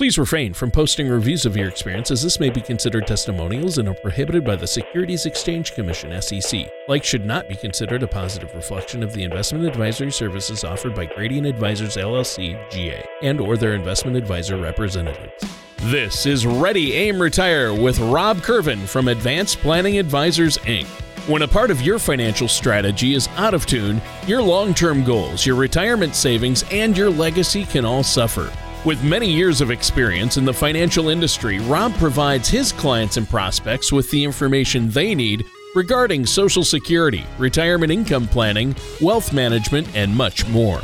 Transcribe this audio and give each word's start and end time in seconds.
Please 0.00 0.16
refrain 0.16 0.54
from 0.54 0.70
posting 0.70 1.10
reviews 1.10 1.44
of 1.44 1.58
your 1.58 1.68
experience 1.68 2.10
as 2.10 2.22
this 2.22 2.40
may 2.40 2.48
be 2.48 2.62
considered 2.62 3.06
testimonials 3.06 3.76
and 3.76 3.86
are 3.86 3.92
prohibited 3.92 4.42
by 4.42 4.56
the 4.56 4.66
Securities 4.66 5.26
Exchange 5.26 5.74
Commission 5.74 6.22
SEC. 6.22 6.72
Like 6.88 7.04
should 7.04 7.26
not 7.26 7.50
be 7.50 7.54
considered 7.54 8.02
a 8.02 8.08
positive 8.08 8.54
reflection 8.54 9.02
of 9.02 9.12
the 9.12 9.22
investment 9.24 9.66
advisory 9.66 10.10
services 10.10 10.64
offered 10.64 10.94
by 10.94 11.04
Gradient 11.04 11.46
Advisors 11.46 11.98
LLC 11.98 12.58
GA 12.70 13.04
and 13.20 13.42
or 13.42 13.58
their 13.58 13.74
investment 13.74 14.16
advisor 14.16 14.56
representatives. 14.56 15.44
This 15.82 16.24
is 16.24 16.46
Ready 16.46 16.94
Aim 16.94 17.20
Retire 17.20 17.74
with 17.74 17.98
Rob 17.98 18.38
Curvin 18.38 18.88
from 18.88 19.08
Advanced 19.08 19.58
Planning 19.58 19.98
Advisors 19.98 20.56
Inc. 20.60 20.86
When 21.28 21.42
a 21.42 21.46
part 21.46 21.70
of 21.70 21.82
your 21.82 21.98
financial 21.98 22.48
strategy 22.48 23.12
is 23.12 23.28
out 23.36 23.52
of 23.52 23.66
tune, 23.66 24.00
your 24.26 24.40
long 24.40 24.72
term 24.72 25.04
goals, 25.04 25.44
your 25.44 25.56
retirement 25.56 26.14
savings, 26.14 26.64
and 26.70 26.96
your 26.96 27.10
legacy 27.10 27.66
can 27.66 27.84
all 27.84 28.02
suffer. 28.02 28.50
With 28.82 29.04
many 29.04 29.30
years 29.30 29.60
of 29.60 29.70
experience 29.70 30.38
in 30.38 30.46
the 30.46 30.54
financial 30.54 31.10
industry, 31.10 31.58
Rob 31.58 31.92
provides 31.96 32.48
his 32.48 32.72
clients 32.72 33.18
and 33.18 33.28
prospects 33.28 33.92
with 33.92 34.10
the 34.10 34.24
information 34.24 34.88
they 34.88 35.14
need 35.14 35.44
regarding 35.74 36.24
Social 36.24 36.64
Security, 36.64 37.26
retirement 37.36 37.92
income 37.92 38.26
planning, 38.26 38.74
wealth 39.02 39.34
management, 39.34 39.94
and 39.94 40.16
much 40.16 40.48
more. 40.48 40.80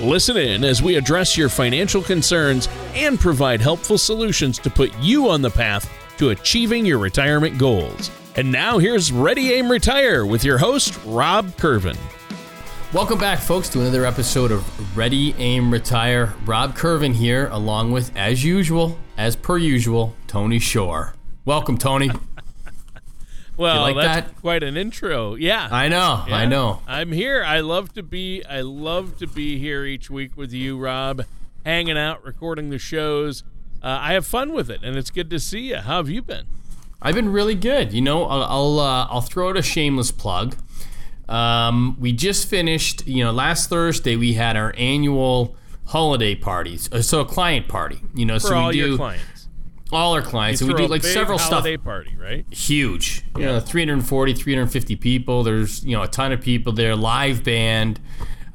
Listen 0.00 0.36
in 0.36 0.64
as 0.64 0.82
we 0.82 0.96
address 0.96 1.34
your 1.34 1.48
financial 1.48 2.02
concerns 2.02 2.68
and 2.94 3.18
provide 3.18 3.62
helpful 3.62 3.96
solutions 3.96 4.58
to 4.58 4.68
put 4.68 4.92
you 5.00 5.30
on 5.30 5.40
the 5.40 5.48
path 5.48 5.90
to 6.18 6.28
achieving 6.28 6.84
your 6.84 6.98
retirement 6.98 7.56
goals. 7.56 8.10
And 8.36 8.52
now 8.52 8.76
here's 8.76 9.10
Ready 9.10 9.54
Aim 9.54 9.70
Retire 9.70 10.26
with 10.26 10.44
your 10.44 10.58
host, 10.58 11.00
Rob 11.06 11.46
Curvin. 11.52 11.96
Welcome 12.94 13.18
back, 13.18 13.40
folks, 13.40 13.68
to 13.70 13.80
another 13.80 14.06
episode 14.06 14.52
of 14.52 14.96
Ready 14.96 15.34
Aim 15.38 15.72
Retire. 15.72 16.32
Rob 16.44 16.76
Curvin 16.76 17.12
here, 17.12 17.48
along 17.48 17.90
with, 17.90 18.16
as 18.16 18.44
usual, 18.44 18.96
as 19.16 19.34
per 19.34 19.58
usual, 19.58 20.14
Tony 20.28 20.60
Shore. 20.60 21.12
Welcome, 21.44 21.76
Tony. 21.76 22.12
Well, 23.56 23.82
like 23.82 23.94
that's 23.94 24.26
that? 24.28 24.40
quite 24.40 24.64
an 24.64 24.76
intro. 24.76 25.36
Yeah. 25.36 25.68
I 25.70 25.86
know, 25.86 26.24
I 26.26 26.44
know. 26.44 26.82
I'm 26.88 27.12
here. 27.12 27.44
I 27.44 27.60
love 27.60 27.92
to 27.94 28.02
be 28.02 28.44
I 28.44 28.62
love 28.62 29.18
to 29.18 29.28
be 29.28 29.60
here 29.60 29.84
each 29.84 30.10
week 30.10 30.36
with 30.36 30.52
you, 30.52 30.76
Rob, 30.76 31.24
hanging 31.64 31.96
out, 31.96 32.24
recording 32.24 32.70
the 32.70 32.78
shows. 32.78 33.44
Uh, 33.80 33.98
I 34.00 34.14
have 34.14 34.26
fun 34.26 34.52
with 34.52 34.70
it, 34.70 34.82
and 34.82 34.96
it's 34.96 35.10
good 35.10 35.30
to 35.30 35.38
see 35.38 35.68
you. 35.68 35.76
How 35.76 35.98
have 35.98 36.08
you 36.08 36.20
been? 36.20 36.46
I've 37.00 37.14
been 37.14 37.30
really 37.30 37.54
good. 37.54 37.92
You 37.92 38.00
know, 38.00 38.24
I'll 38.24 38.42
I'll, 38.42 38.80
uh, 38.80 39.06
I'll 39.08 39.20
throw 39.20 39.50
out 39.50 39.56
a 39.56 39.62
shameless 39.62 40.10
plug. 40.10 40.56
Um, 41.28 41.96
we 41.98 42.12
just 42.12 42.48
finished. 42.48 43.06
You 43.06 43.24
know, 43.24 43.32
last 43.32 43.68
Thursday 43.70 44.16
we 44.16 44.34
had 44.34 44.56
our 44.56 44.74
annual 44.76 45.56
holiday 45.86 46.34
parties. 46.34 46.88
Uh, 46.92 47.02
so 47.02 47.20
a 47.20 47.24
client 47.24 47.68
party. 47.68 48.00
You 48.14 48.26
know, 48.26 48.34
For 48.38 48.48
so 48.48 48.54
all 48.56 48.68
we 48.68 48.74
do 48.74 48.88
your 48.88 48.96
clients. 48.96 49.48
all 49.92 50.14
our 50.14 50.22
clients. 50.22 50.60
You 50.60 50.66
so 50.68 50.74
we 50.74 50.82
do 50.82 50.86
like 50.88 51.02
several 51.02 51.38
stuff. 51.38 51.60
holiday 51.60 51.76
party, 51.76 52.16
right? 52.18 52.44
huge. 52.52 53.22
You 53.36 53.44
know, 53.44 53.60
340, 53.60 54.34
350 54.34 54.96
people. 54.96 55.42
There's, 55.42 55.84
you 55.84 55.96
know, 55.96 56.02
a 56.02 56.08
ton 56.08 56.32
of 56.32 56.40
people 56.40 56.72
there, 56.72 56.96
live 56.96 57.44
band, 57.44 58.00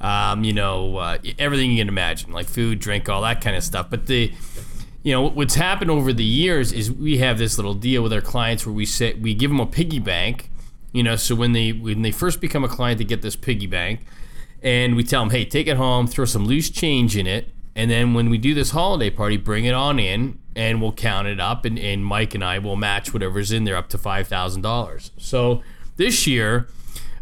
um, 0.02 0.44
you 0.44 0.54
know, 0.54 0.98
uh, 0.98 1.18
everything 1.38 1.72
you 1.72 1.78
can 1.80 1.88
imagine, 1.90 2.32
like 2.32 2.48
food, 2.48 2.80
drink, 2.80 3.10
all 3.10 3.22
that 3.24 3.42
kind 3.42 3.56
of 3.56 3.64
stuff. 3.64 3.90
But 3.90 4.06
the, 4.08 4.32
you 5.04 5.14
know, 5.14 5.28
what's 5.30 5.56
happened 5.56 5.92
over 5.92 6.12
the 6.14 6.24
years 6.24 6.72
is 6.72 6.92
we 6.92 7.18
have 7.20 7.38
this 7.38 7.58
little 7.58 7.74
deal 7.74 8.02
with 8.04 8.14
our 8.14 8.22
clients 8.22 8.66
where 8.66 8.74
we 8.74 8.86
say 8.86 9.14
we 9.14 9.34
give 9.34 9.52
them 9.52 9.60
a 9.60 9.66
piggy 9.66 10.00
bank, 10.00 10.50
you 10.92 11.04
know, 11.04 11.16
so 11.16 11.36
when 11.36 11.54
they 11.54 11.72
when 11.72 12.02
they 12.02 12.12
first 12.12 12.42
become 12.42 12.64
a 12.64 12.68
client, 12.68 12.98
they 12.98 13.04
get 13.04 13.22
this 13.22 13.36
piggy 13.36 13.68
bank, 13.68 14.02
and 14.62 14.96
we 14.96 15.04
tell 15.04 15.22
them, 15.22 15.30
hey, 15.30 15.46
take 15.46 15.68
it 15.68 15.78
home, 15.78 16.08
throw 16.08 16.26
some 16.26 16.46
loose 16.46 16.70
change 16.70 17.16
in 17.16 17.28
it, 17.28 17.52
and 17.76 17.90
then 17.92 18.14
when 18.14 18.30
we 18.30 18.38
do 18.38 18.54
this 18.54 18.72
holiday 18.72 19.10
party, 19.10 19.38
bring 19.38 19.66
it 19.66 19.74
on 19.74 20.00
in, 20.00 20.40
and 20.56 20.82
we'll 20.82 20.92
count 20.92 21.28
it 21.28 21.40
up, 21.40 21.66
and, 21.66 21.78
and 21.78 22.06
Mike 22.06 22.34
and 22.36 22.44
I 22.44 22.60
will 22.60 22.76
match 22.76 23.14
whatever's 23.14 23.52
in 23.52 23.64
there 23.64 23.76
up 23.76 23.90
to 23.90 23.98
five 23.98 24.28
thousand 24.28 24.62
dollars. 24.62 25.12
So 25.18 25.62
this 25.98 26.28
year. 26.28 26.68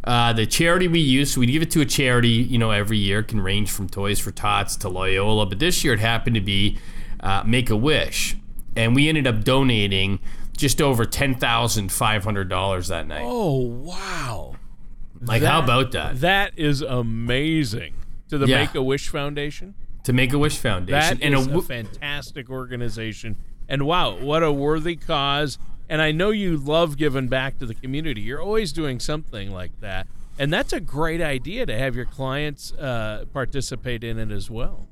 Uh, 0.04 0.32
the 0.32 0.46
charity 0.46 0.88
we 0.88 1.02
use, 1.02 1.34
so 1.34 1.42
we 1.42 1.48
give 1.48 1.62
it 1.62 1.70
to 1.70 1.82
a 1.82 1.86
charity, 1.86 2.30
you 2.30 2.58
know, 2.58 2.72
every 2.72 2.98
year. 2.98 3.22
Can 3.22 3.42
range 3.42 3.70
from 3.70 3.90
Toys 3.90 4.20
for 4.20 4.32
Tots 4.32 4.78
to 4.78 4.88
Loyola, 4.88 5.46
but 5.46 5.60
this 5.60 5.84
year 5.84 5.92
it 5.92 6.00
happened 6.00 6.36
to 6.36 6.42
be 6.42 6.78
uh, 7.20 7.44
Make 7.46 7.70
a 7.70 7.76
Wish, 7.76 8.38
and 8.78 8.96
we 8.96 9.10
ended 9.10 9.28
up 9.28 9.44
donating 9.44 10.20
just 10.58 10.82
over 10.82 11.06
ten 11.06 11.36
thousand 11.36 11.92
five 11.92 12.24
hundred 12.26 12.50
dollars 12.50 12.90
that 12.90 13.08
night. 13.08 13.24
Oh 13.24 13.62
wow. 13.62 14.56
like, 15.22 15.44
how 15.44 15.64
about 15.64 15.92
that? 15.94 16.20
That 16.20 16.52
is 16.58 16.82
amazing. 16.82 17.94
To 18.30 18.38
the 18.38 18.48
Yeah. 18.48 18.64
Make 18.64 18.76
a 18.76 18.84
Wish 18.84 19.08
Foundation. 19.08 19.76
To 20.04 20.14
Make 20.14 20.34
a 20.34 20.38
Wish 20.38 20.58
Foundation, 20.58 21.18
That 21.18 21.26
and 21.26 21.34
is 21.34 21.48
a 21.48 21.62
fantastic 21.62 22.50
organization. 22.50 23.38
And 23.70 23.86
wow, 23.86 24.18
what 24.18 24.44
a 24.44 24.52
worthy 24.52 24.96
cause. 24.96 25.58
And 25.90 26.02
I 26.02 26.12
know 26.12 26.32
you 26.32 26.58
love 26.58 26.98
giving 26.98 27.28
back 27.28 27.60
to 27.60 27.66
the 27.66 27.74
community. 27.76 28.22
You're 28.22 28.42
always 28.42 28.74
doing 28.74 29.00
something 29.00 29.52
like 29.52 29.80
that. 29.80 30.08
And 30.40 30.52
that's 30.52 30.74
a 30.74 30.80
great 30.80 31.22
idea 31.22 31.66
to 31.66 31.78
have 31.78 31.96
your 31.96 32.06
clients 32.06 32.74
uh, 32.74 33.26
participate 33.34 34.04
in 34.04 34.20
it 34.20 34.32
as 34.32 34.50
well. 34.50 34.88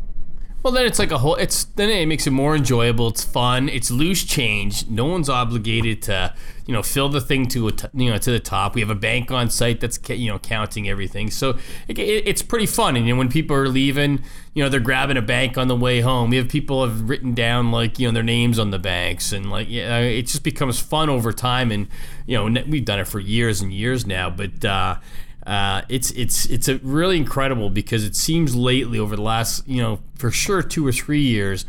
Well, 0.66 0.74
then 0.74 0.88
it's 0.88 0.98
like 0.98 1.12
a 1.12 1.20
whole. 1.20 1.36
It's 1.36 1.66
then 1.66 1.92
it 1.92 2.08
makes 2.08 2.26
it 2.26 2.32
more 2.32 2.56
enjoyable. 2.56 3.10
It's 3.10 3.24
fun. 3.24 3.70
It's 3.70 3.92
loose 3.92 4.24
change. 4.24 4.88
No 4.88 5.06
one's 5.06 5.30
obligated 5.30 6.02
to, 6.02 6.34
you 6.66 6.74
know, 6.74 6.82
fill 6.82 7.08
the 7.08 7.22
thing 7.22 7.48
to 7.50 7.68
a 7.68 7.72
t- 7.72 7.88
you 7.94 8.10
know 8.10 8.18
to 8.18 8.32
the 8.32 8.40
top. 8.40 8.74
We 8.74 8.82
have 8.82 8.90
a 8.90 8.96
bank 8.96 9.30
on 9.30 9.52
site 9.52 9.80
that's 9.80 10.00
you 10.10 10.28
know 10.28 10.40
counting 10.40 10.90
everything. 10.90 11.30
So 11.30 11.60
it, 11.88 12.00
it, 12.00 12.28
it's 12.28 12.42
pretty 12.42 12.66
fun. 12.66 12.96
And 12.96 13.06
you 13.06 13.14
know, 13.14 13.20
when 13.20 13.30
people 13.30 13.56
are 13.56 13.68
leaving, 13.68 14.24
you 14.56 14.64
know, 14.64 14.70
they're 14.70 14.80
grabbing 14.80 15.18
a 15.18 15.22
bank 15.22 15.56
on 15.56 15.68
the 15.68 15.76
way 15.76 16.02
home. 16.02 16.32
We 16.32 16.38
have 16.38 16.50
people 16.50 16.84
have 16.84 17.08
written 17.08 17.36
down 17.36 17.72
like 17.72 18.00
you 18.00 18.08
know 18.08 18.14
their 18.16 18.24
names 18.24 18.58
on 18.58 18.72
the 18.72 18.80
banks, 18.80 19.32
and 19.32 19.52
like 19.52 19.70
yeah, 19.70 20.00
it 20.00 20.24
just 20.24 20.42
becomes 20.42 20.80
fun 20.80 21.12
over 21.12 21.32
time. 21.32 21.72
And 21.72 21.88
you 22.26 22.38
know, 22.38 22.64
we've 22.68 22.86
done 22.86 22.98
it 22.98 23.08
for 23.08 23.20
years 23.20 23.62
and 23.62 23.72
years 23.72 24.08
now, 24.08 24.32
but. 24.32 24.66
uh 24.66 24.96
uh, 25.46 25.82
it's 25.90 26.12
it's 26.12 26.46
it's 26.48 26.68
a 26.68 26.78
really 26.80 27.18
incredible 27.18 27.70
because 27.70 28.04
it 28.04 28.16
seems 28.16 28.56
lately 28.56 28.98
over 29.00 29.16
the 29.16 29.22
last 29.22 29.68
you 29.68 29.82
know 29.82 30.00
for 30.16 30.32
sure 30.32 30.62
two 30.64 30.86
or 30.86 30.92
three 30.92 31.22
years, 31.22 31.66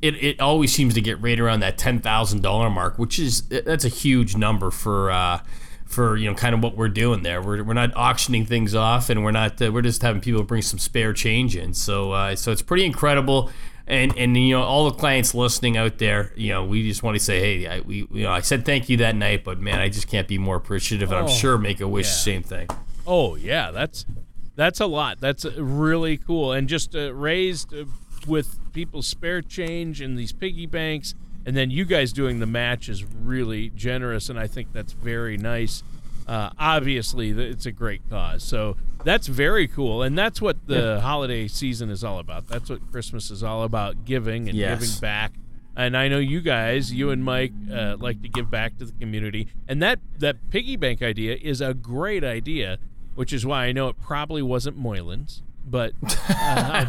it, 0.00 0.14
it 0.22 0.40
always 0.40 0.72
seems 0.72 0.94
to 0.94 1.00
get 1.00 1.20
right 1.20 1.38
around 1.38 1.60
that 1.60 1.76
ten 1.76 1.98
thousand 2.00 2.42
dollar 2.42 2.70
mark, 2.70 2.98
which 2.98 3.18
is 3.18 3.42
that's 3.42 3.84
a 3.84 3.88
huge 3.90 4.36
number 4.36 4.70
for 4.70 5.10
uh, 5.10 5.40
for 5.84 6.16
you 6.16 6.28
know 6.28 6.34
kind 6.34 6.54
of 6.54 6.62
what 6.62 6.76
we're 6.76 6.88
doing 6.88 7.22
there. 7.22 7.42
We're, 7.42 7.62
we're 7.62 7.74
not 7.74 7.94
auctioning 7.94 8.46
things 8.46 8.74
off, 8.74 9.10
and 9.10 9.22
we're 9.22 9.30
not 9.32 9.60
uh, 9.60 9.70
we're 9.72 9.82
just 9.82 10.00
having 10.02 10.20
people 10.22 10.42
bring 10.42 10.62
some 10.62 10.78
spare 10.78 11.12
change 11.12 11.54
in. 11.56 11.74
So 11.74 12.12
uh, 12.12 12.34
so 12.36 12.50
it's 12.52 12.62
pretty 12.62 12.84
incredible. 12.86 13.50
And, 13.90 14.14
and 14.18 14.36
you 14.36 14.54
know 14.54 14.62
all 14.62 14.84
the 14.90 14.96
clients 14.96 15.34
listening 15.34 15.78
out 15.78 15.96
there, 15.96 16.32
you 16.36 16.50
know 16.50 16.64
we 16.64 16.86
just 16.86 17.02
want 17.02 17.16
to 17.16 17.24
say, 17.24 17.40
hey, 17.40 17.66
I, 17.66 17.80
we 17.80 18.06
you 18.12 18.22
know 18.24 18.30
I 18.32 18.40
said 18.40 18.66
thank 18.66 18.90
you 18.90 18.98
that 18.98 19.16
night, 19.16 19.44
but 19.44 19.60
man, 19.60 19.80
I 19.80 19.88
just 19.88 20.08
can't 20.08 20.28
be 20.28 20.36
more 20.36 20.56
appreciative, 20.56 21.10
and 21.10 21.18
I'm 21.18 21.24
Oh, 21.24 21.28
sure 21.28 21.56
Make 21.56 21.80
a 21.80 21.88
Wish 21.88 22.06
yeah. 22.06 22.12
same 22.12 22.42
thing. 22.42 22.68
Oh 23.08 23.36
yeah, 23.36 23.70
that's 23.70 24.04
that's 24.54 24.80
a 24.80 24.86
lot. 24.86 25.18
That's 25.18 25.44
uh, 25.46 25.52
really 25.56 26.18
cool, 26.18 26.52
and 26.52 26.68
just 26.68 26.94
uh, 26.94 27.14
raised 27.14 27.72
uh, 27.74 27.86
with 28.26 28.58
people's 28.74 29.06
spare 29.06 29.40
change 29.40 30.00
and 30.02 30.18
these 30.18 30.32
piggy 30.32 30.66
banks, 30.66 31.14
and 31.46 31.56
then 31.56 31.70
you 31.70 31.86
guys 31.86 32.12
doing 32.12 32.38
the 32.38 32.46
match 32.46 32.88
is 32.90 33.04
really 33.04 33.70
generous, 33.70 34.28
and 34.28 34.38
I 34.38 34.46
think 34.46 34.72
that's 34.74 34.92
very 34.92 35.38
nice. 35.38 35.82
Uh, 36.26 36.50
obviously, 36.58 37.30
it's 37.30 37.64
a 37.64 37.72
great 37.72 38.02
cause, 38.10 38.42
so 38.42 38.76
that's 39.04 39.26
very 39.26 39.66
cool, 39.66 40.02
and 40.02 40.18
that's 40.18 40.42
what 40.42 40.66
the 40.66 41.00
holiday 41.00 41.48
season 41.48 41.88
is 41.88 42.04
all 42.04 42.18
about. 42.18 42.46
That's 42.48 42.68
what 42.68 42.80
Christmas 42.92 43.30
is 43.30 43.42
all 43.42 43.62
about: 43.62 44.04
giving 44.04 44.48
and 44.50 44.58
Yes. 44.58 44.78
giving 44.80 45.00
back. 45.00 45.32
And 45.74 45.96
I 45.96 46.08
know 46.08 46.18
you 46.18 46.40
guys, 46.40 46.92
you 46.92 47.10
and 47.10 47.24
Mike, 47.24 47.52
uh, 47.72 47.96
like 47.98 48.20
to 48.22 48.28
give 48.28 48.50
back 48.50 48.76
to 48.78 48.84
the 48.84 48.92
community, 49.00 49.46
and 49.68 49.80
that 49.80 50.00
that 50.18 50.50
piggy 50.50 50.76
bank 50.76 51.00
idea 51.00 51.38
is 51.40 51.60
a 51.62 51.72
great 51.72 52.24
idea, 52.24 52.78
which 53.18 53.32
is 53.32 53.44
why 53.44 53.64
I 53.66 53.72
know 53.72 53.88
it 53.88 54.00
probably 54.00 54.42
wasn't 54.42 54.78
Moylan's. 54.78 55.42
But 55.70 55.92
uh, 56.02 56.34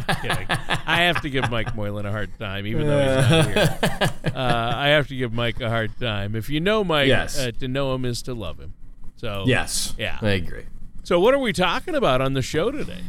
I'm 0.00 0.04
kidding. 0.22 0.46
I 0.48 1.02
have 1.02 1.20
to 1.20 1.28
give 1.28 1.50
Mike 1.50 1.74
Moylan 1.74 2.06
a 2.06 2.10
hard 2.10 2.30
time, 2.38 2.66
even 2.66 2.86
though 2.86 2.98
he's 2.98 3.30
not 3.30 3.46
here. 3.46 4.32
Uh, 4.34 4.72
I 4.74 4.88
have 4.88 5.08
to 5.08 5.16
give 5.16 5.34
Mike 5.34 5.60
a 5.60 5.68
hard 5.68 5.98
time. 6.00 6.34
If 6.34 6.48
you 6.48 6.60
know 6.60 6.82
Mike, 6.82 7.08
Yes. 7.08 7.38
uh, 7.38 7.50
to 7.60 7.68
know 7.68 7.94
him 7.94 8.06
is 8.06 8.22
to 8.22 8.32
love 8.32 8.58
him. 8.58 8.72
So 9.16 9.44
Yes. 9.46 9.94
Yeah. 9.98 10.18
I 10.22 10.30
agree. 10.30 10.64
So 11.02 11.20
what 11.20 11.34
are 11.34 11.38
we 11.38 11.52
talking 11.52 11.94
about 11.94 12.22
on 12.22 12.32
the 12.32 12.40
show 12.40 12.70
today? 12.70 13.02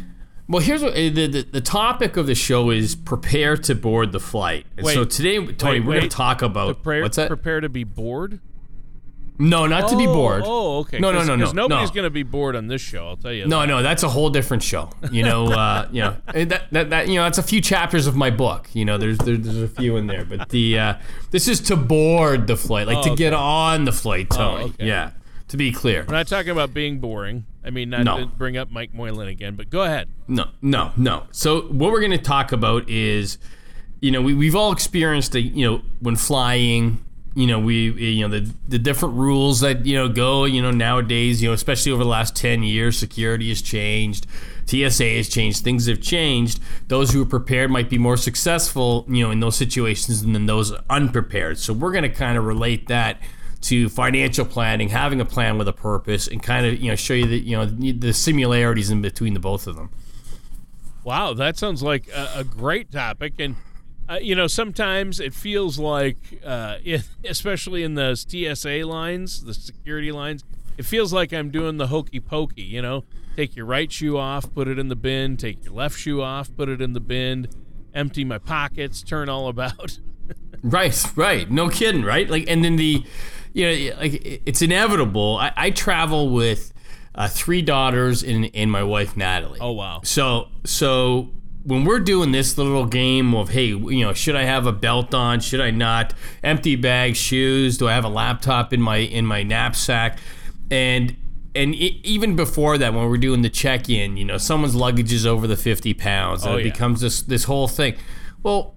Well, 0.49 0.61
here's 0.61 0.81
what 0.83 0.91
uh, 0.91 0.95
the, 0.95 1.27
the 1.27 1.47
the 1.49 1.61
topic 1.61 2.17
of 2.17 2.27
the 2.27 2.35
show 2.35 2.69
is 2.71 2.93
prepare 2.93 3.55
to 3.55 3.73
board 3.75 4.11
the 4.11 4.19
flight. 4.19 4.65
And 4.75 4.85
so 4.87 5.05
today, 5.05 5.37
Tony, 5.53 5.79
Wait, 5.79 5.87
we're 5.87 5.93
going 5.99 6.09
to 6.09 6.09
talk 6.09 6.41
about 6.41 6.83
Prepare, 6.83 7.01
what's 7.03 7.15
that? 7.15 7.27
Prepare 7.29 7.61
to 7.61 7.69
be 7.69 7.85
bored. 7.85 8.41
No, 9.41 9.65
not 9.67 9.89
to 9.89 9.97
be 9.97 10.07
Oh, 10.07 10.13
bored. 10.13 10.43
Oh, 10.45 10.79
okay. 10.79 10.99
No, 10.99 11.11
no, 11.11 11.19
no, 11.23 11.35
no, 11.35 11.37
Because 11.37 11.53
nobody's 11.53 11.89
no. 11.89 11.95
going 11.95 12.03
to 12.05 12.09
be 12.09 12.23
bored 12.23 12.55
on 12.55 12.67
this 12.67 12.81
show. 12.81 13.07
I'll 13.07 13.17
tell 13.17 13.33
you. 13.33 13.47
No, 13.47 13.61
that. 13.61 13.67
no, 13.67 13.81
that's 13.83 14.03
a 14.03 14.09
whole 14.09 14.29
different 14.29 14.63
show. 14.63 14.89
You 15.11 15.23
know, 15.23 15.47
uh, 15.51 15.87
you 15.91 16.01
know 16.01 16.17
that, 16.33 16.71
that 16.71 16.89
that 16.91 17.07
you 17.07 17.15
know 17.15 17.23
that's 17.23 17.37
a 17.37 17.43
few 17.43 17.59
chapters 17.61 18.07
of 18.07 18.15
my 18.15 18.29
book. 18.29 18.69
You 18.73 18.85
know, 18.85 18.97
there's 18.97 19.17
there, 19.19 19.37
there's 19.37 19.61
a 19.61 19.67
few 19.67 19.97
in 19.97 20.07
there, 20.07 20.23
but 20.25 20.49
the 20.49 20.79
uh, 20.79 20.93
this 21.31 21.47
is 21.47 21.59
to 21.61 21.75
board 21.75 22.47
the 22.47 22.55
flight, 22.57 22.87
like 22.87 22.97
Oh, 22.97 23.03
to 23.03 23.09
okay. 23.11 23.17
get 23.17 23.33
on 23.33 23.85
the 23.85 23.91
flight, 23.91 24.29
Tony. 24.29 24.65
okay. 24.65 24.85
Yeah, 24.87 25.11
to 25.49 25.57
be 25.57 25.71
clear. 25.71 26.05
We're 26.07 26.13
not 26.15 26.27
talking 26.27 26.51
about 26.51 26.73
being 26.73 26.99
boring. 26.99 27.45
I 27.63 27.69
mean, 27.69 27.89
not 27.91 28.03
No. 28.03 28.19
to 28.19 28.25
bring 28.25 28.57
up 28.57 28.71
Mike 28.71 28.93
Moylan 28.93 29.27
again, 29.27 29.55
but 29.55 29.69
go 29.69 29.83
ahead. 29.83 30.07
No, 30.27 30.45
no, 30.61 30.91
no. 30.97 31.23
So 31.31 31.61
what 31.63 31.91
we're 31.91 31.99
going 31.99 32.11
to 32.11 32.17
talk 32.17 32.51
about 32.51 32.89
is 32.89 33.37
you 34.01 34.09
know, 34.09 34.19
we, 34.19 34.33
we've 34.33 34.55
all 34.55 34.71
experienced, 34.71 35.35
a, 35.35 35.41
you 35.41 35.63
know, 35.69 35.81
when 35.99 36.15
flying, 36.15 37.05
you 37.33 37.47
know, 37.47 37.59
we, 37.59 37.91
you 37.91 38.27
know, 38.27 38.39
the, 38.39 38.53
the 38.67 38.79
different 38.79 39.15
rules 39.15 39.61
that, 39.61 39.85
you 39.85 39.95
know, 39.95 40.09
go, 40.09 40.43
you 40.43 40.61
know, 40.61 40.71
nowadays, 40.71 41.41
you 41.41 41.49
know, 41.49 41.53
especially 41.53 41.91
over 41.91 42.03
the 42.03 42.09
last 42.09 42.35
10 42.35 42.63
years, 42.63 42.97
security 42.97 43.47
has 43.49 43.61
changed, 43.61 44.27
TSA 44.65 45.15
has 45.15 45.29
changed, 45.29 45.63
things 45.63 45.85
have 45.87 46.01
changed. 46.01 46.59
Those 46.89 47.11
who 47.11 47.21
are 47.21 47.25
prepared 47.25 47.71
might 47.71 47.89
be 47.89 47.97
more 47.97 48.17
successful, 48.17 49.05
you 49.07 49.23
know, 49.23 49.31
in 49.31 49.39
those 49.39 49.55
situations 49.55 50.23
than 50.23 50.45
those 50.45 50.73
unprepared. 50.89 51.57
So 51.57 51.71
we're 51.71 51.93
going 51.93 52.03
to 52.03 52.09
kind 52.09 52.37
of 52.37 52.45
relate 52.45 52.87
that 52.87 53.21
to 53.61 53.87
financial 53.89 54.43
planning, 54.43 54.89
having 54.89 55.21
a 55.21 55.25
plan 55.25 55.57
with 55.57 55.67
a 55.67 55.73
purpose, 55.73 56.27
and 56.27 56.43
kind 56.43 56.65
of, 56.65 56.81
you 56.81 56.89
know, 56.89 56.95
show 56.95 57.13
you 57.13 57.27
that, 57.27 57.39
you 57.39 57.55
know, 57.55 57.65
the 57.65 58.11
similarities 58.11 58.89
in 58.89 59.01
between 59.01 59.33
the 59.33 59.39
both 59.39 59.67
of 59.67 59.75
them. 59.75 59.89
Wow, 61.03 61.33
that 61.35 61.57
sounds 61.57 61.81
like 61.81 62.09
a, 62.09 62.29
a 62.37 62.43
great 62.43 62.91
topic. 62.91 63.35
And, 63.39 63.55
uh, 64.11 64.19
you 64.21 64.35
know, 64.35 64.47
sometimes 64.47 65.19
it 65.19 65.33
feels 65.33 65.79
like, 65.79 66.17
uh, 66.45 66.77
it, 66.83 67.07
especially 67.25 67.83
in 67.83 67.95
those 67.95 68.25
TSA 68.27 68.85
lines, 68.85 69.43
the 69.43 69.53
security 69.53 70.11
lines, 70.11 70.43
it 70.77 70.85
feels 70.85 71.13
like 71.13 71.31
I'm 71.33 71.49
doing 71.49 71.77
the 71.77 71.87
hokey 71.87 72.19
pokey, 72.19 72.63
you 72.63 72.81
know? 72.81 73.05
Take 73.37 73.55
your 73.55 73.65
right 73.65 73.89
shoe 73.89 74.17
off, 74.17 74.53
put 74.53 74.67
it 74.67 74.77
in 74.77 74.89
the 74.89 74.95
bin, 74.95 75.37
take 75.37 75.63
your 75.63 75.73
left 75.73 75.97
shoe 75.97 76.21
off, 76.21 76.53
put 76.57 76.67
it 76.67 76.81
in 76.81 76.91
the 76.91 76.99
bin, 76.99 77.47
empty 77.93 78.25
my 78.25 78.37
pockets, 78.37 79.01
turn 79.01 79.29
all 79.29 79.47
about. 79.47 79.99
right, 80.63 81.05
right. 81.15 81.49
No 81.49 81.69
kidding, 81.69 82.03
right? 82.03 82.29
Like, 82.29 82.49
and 82.49 82.65
then 82.65 82.75
the, 82.75 83.05
you 83.53 83.65
know, 83.65 83.95
like 83.97 84.41
it's 84.45 84.61
inevitable. 84.61 85.37
I, 85.37 85.53
I 85.55 85.69
travel 85.69 86.29
with 86.29 86.73
uh, 87.15 87.29
three 87.29 87.61
daughters 87.61 88.23
and, 88.23 88.49
and 88.53 88.69
my 88.69 88.83
wife 88.83 89.15
Natalie. 89.15 89.59
Oh 89.61 89.71
wow! 89.71 90.01
So 90.03 90.47
so 90.65 91.29
when 91.63 91.85
we're 91.85 91.99
doing 91.99 92.31
this 92.31 92.57
little 92.57 92.85
game 92.85 93.33
of 93.33 93.49
hey, 93.49 93.67
you 93.67 94.05
know, 94.05 94.13
should 94.13 94.35
I 94.35 94.43
have 94.43 94.65
a 94.65 94.71
belt 94.71 95.13
on? 95.13 95.39
Should 95.39 95.61
I 95.61 95.71
not? 95.71 96.13
Empty 96.43 96.75
bag, 96.75 97.15
shoes. 97.15 97.77
Do 97.77 97.87
I 97.87 97.93
have 97.93 98.05
a 98.05 98.09
laptop 98.09 98.73
in 98.73 98.81
my 98.81 98.97
in 98.97 99.25
my 99.25 99.43
knapsack? 99.43 100.17
And 100.69 101.15
and 101.53 101.75
it, 101.75 102.05
even 102.05 102.35
before 102.35 102.77
that, 102.77 102.93
when 102.93 103.07
we're 103.09 103.17
doing 103.17 103.41
the 103.41 103.49
check-in, 103.49 104.17
you 104.17 104.25
know, 104.25 104.37
someone's 104.37 104.75
luggage 104.75 105.11
is 105.11 105.25
over 105.25 105.47
the 105.47 105.57
fifty 105.57 105.93
pounds, 105.93 106.43
and 106.43 106.53
oh, 106.53 106.57
it 106.57 106.65
yeah. 106.65 106.71
becomes 106.71 107.01
this 107.01 107.21
this 107.21 107.43
whole 107.43 107.67
thing. 107.67 107.95
Well, 108.41 108.75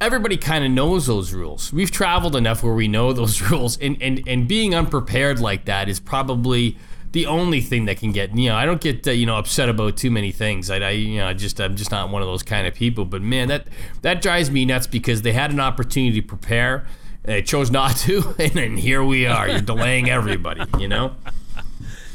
everybody 0.00 0.36
kind 0.36 0.64
of 0.64 0.70
knows 0.70 1.06
those 1.06 1.32
rules. 1.32 1.72
We've 1.72 1.90
traveled 1.90 2.36
enough 2.36 2.62
where 2.62 2.74
we 2.74 2.88
know 2.88 3.12
those 3.12 3.40
rules, 3.50 3.78
and 3.78 3.96
and 4.02 4.22
and 4.26 4.46
being 4.46 4.74
unprepared 4.74 5.40
like 5.40 5.64
that 5.64 5.88
is 5.88 6.00
probably 6.00 6.76
the 7.16 7.24
only 7.24 7.62
thing 7.62 7.86
that 7.86 7.96
can 7.96 8.12
get 8.12 8.36
you 8.36 8.50
know 8.50 8.54
I 8.54 8.66
don't 8.66 8.78
get 8.78 9.08
uh, 9.08 9.10
you 9.10 9.24
know 9.24 9.38
upset 9.38 9.70
about 9.70 9.96
too 9.96 10.10
many 10.10 10.32
things. 10.32 10.68
I, 10.68 10.76
I 10.76 10.90
you 10.90 11.16
know 11.16 11.26
I 11.26 11.32
just 11.32 11.58
I'm 11.58 11.74
just 11.74 11.90
not 11.90 12.10
one 12.10 12.20
of 12.20 12.28
those 12.28 12.42
kind 12.42 12.66
of 12.66 12.74
people. 12.74 13.06
But 13.06 13.22
man, 13.22 13.48
that 13.48 13.68
that 14.02 14.20
drives 14.20 14.50
me 14.50 14.66
nuts 14.66 14.86
because 14.86 15.22
they 15.22 15.32
had 15.32 15.50
an 15.50 15.58
opportunity 15.58 16.20
to 16.20 16.26
prepare, 16.26 16.86
and 17.24 17.32
they 17.36 17.40
chose 17.40 17.70
not 17.70 17.96
to, 18.04 18.34
and 18.38 18.52
then 18.52 18.76
here 18.76 19.02
we 19.02 19.26
are. 19.26 19.48
You're 19.48 19.62
delaying 19.62 20.10
everybody. 20.10 20.62
You 20.78 20.88
know. 20.88 21.16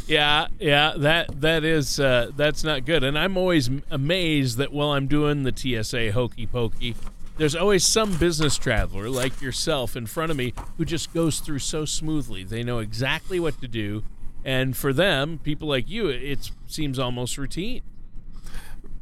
Yeah, 0.06 0.50
yeah, 0.60 0.94
that 0.98 1.42
that 1.42 1.64
is 1.64 2.00
uh, 2.00 2.30
that's 2.36 2.64
not 2.64 2.86
good. 2.86 3.04
And 3.04 3.18
I'm 3.18 3.38
always 3.38 3.72
amazed 3.90 4.58
that 4.58 4.72
while 4.72 4.92
I'm 4.92 5.08
doing 5.08 5.42
the 5.42 5.84
TSA 5.84 6.12
hokey 6.12 6.46
pokey, 6.46 6.96
there's 7.38 7.56
always 7.56 7.84
some 7.84 8.18
business 8.18 8.56
traveler 8.56 9.10
like 9.10 9.42
yourself 9.42 9.96
in 9.96 10.06
front 10.06 10.30
of 10.30 10.38
me 10.38 10.54
who 10.78 10.86
just 10.86 11.12
goes 11.12 11.40
through 11.40 11.60
so 11.60 11.86
smoothly. 11.86 12.44
They 12.44 12.62
know 12.62 12.78
exactly 12.78 13.40
what 13.40 13.60
to 13.62 13.68
do. 13.68 14.04
And 14.44 14.76
for 14.76 14.92
them, 14.92 15.40
people 15.40 15.68
like 15.68 15.90
you, 15.90 16.08
it 16.08 16.52
seems 16.68 16.98
almost 16.98 17.38
routine. 17.38 17.82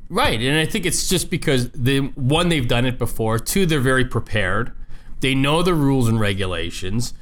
Right, 0.10 0.42
and 0.42 0.58
I 0.58 0.66
think 0.66 0.86
it's 0.86 1.08
just 1.08 1.30
because 1.30 1.70
the 1.72 2.00
one 2.16 2.50
they've 2.50 2.68
done 2.68 2.86
it 2.86 2.98
before, 2.98 3.38
two 3.38 3.66
they're 3.66 3.80
very 3.80 4.06
prepared. 4.06 4.74
They 5.20 5.36
know 5.36 5.62
the 5.62 5.76
rules 5.76 6.08
and 6.08 6.20
regulations. 6.20 7.14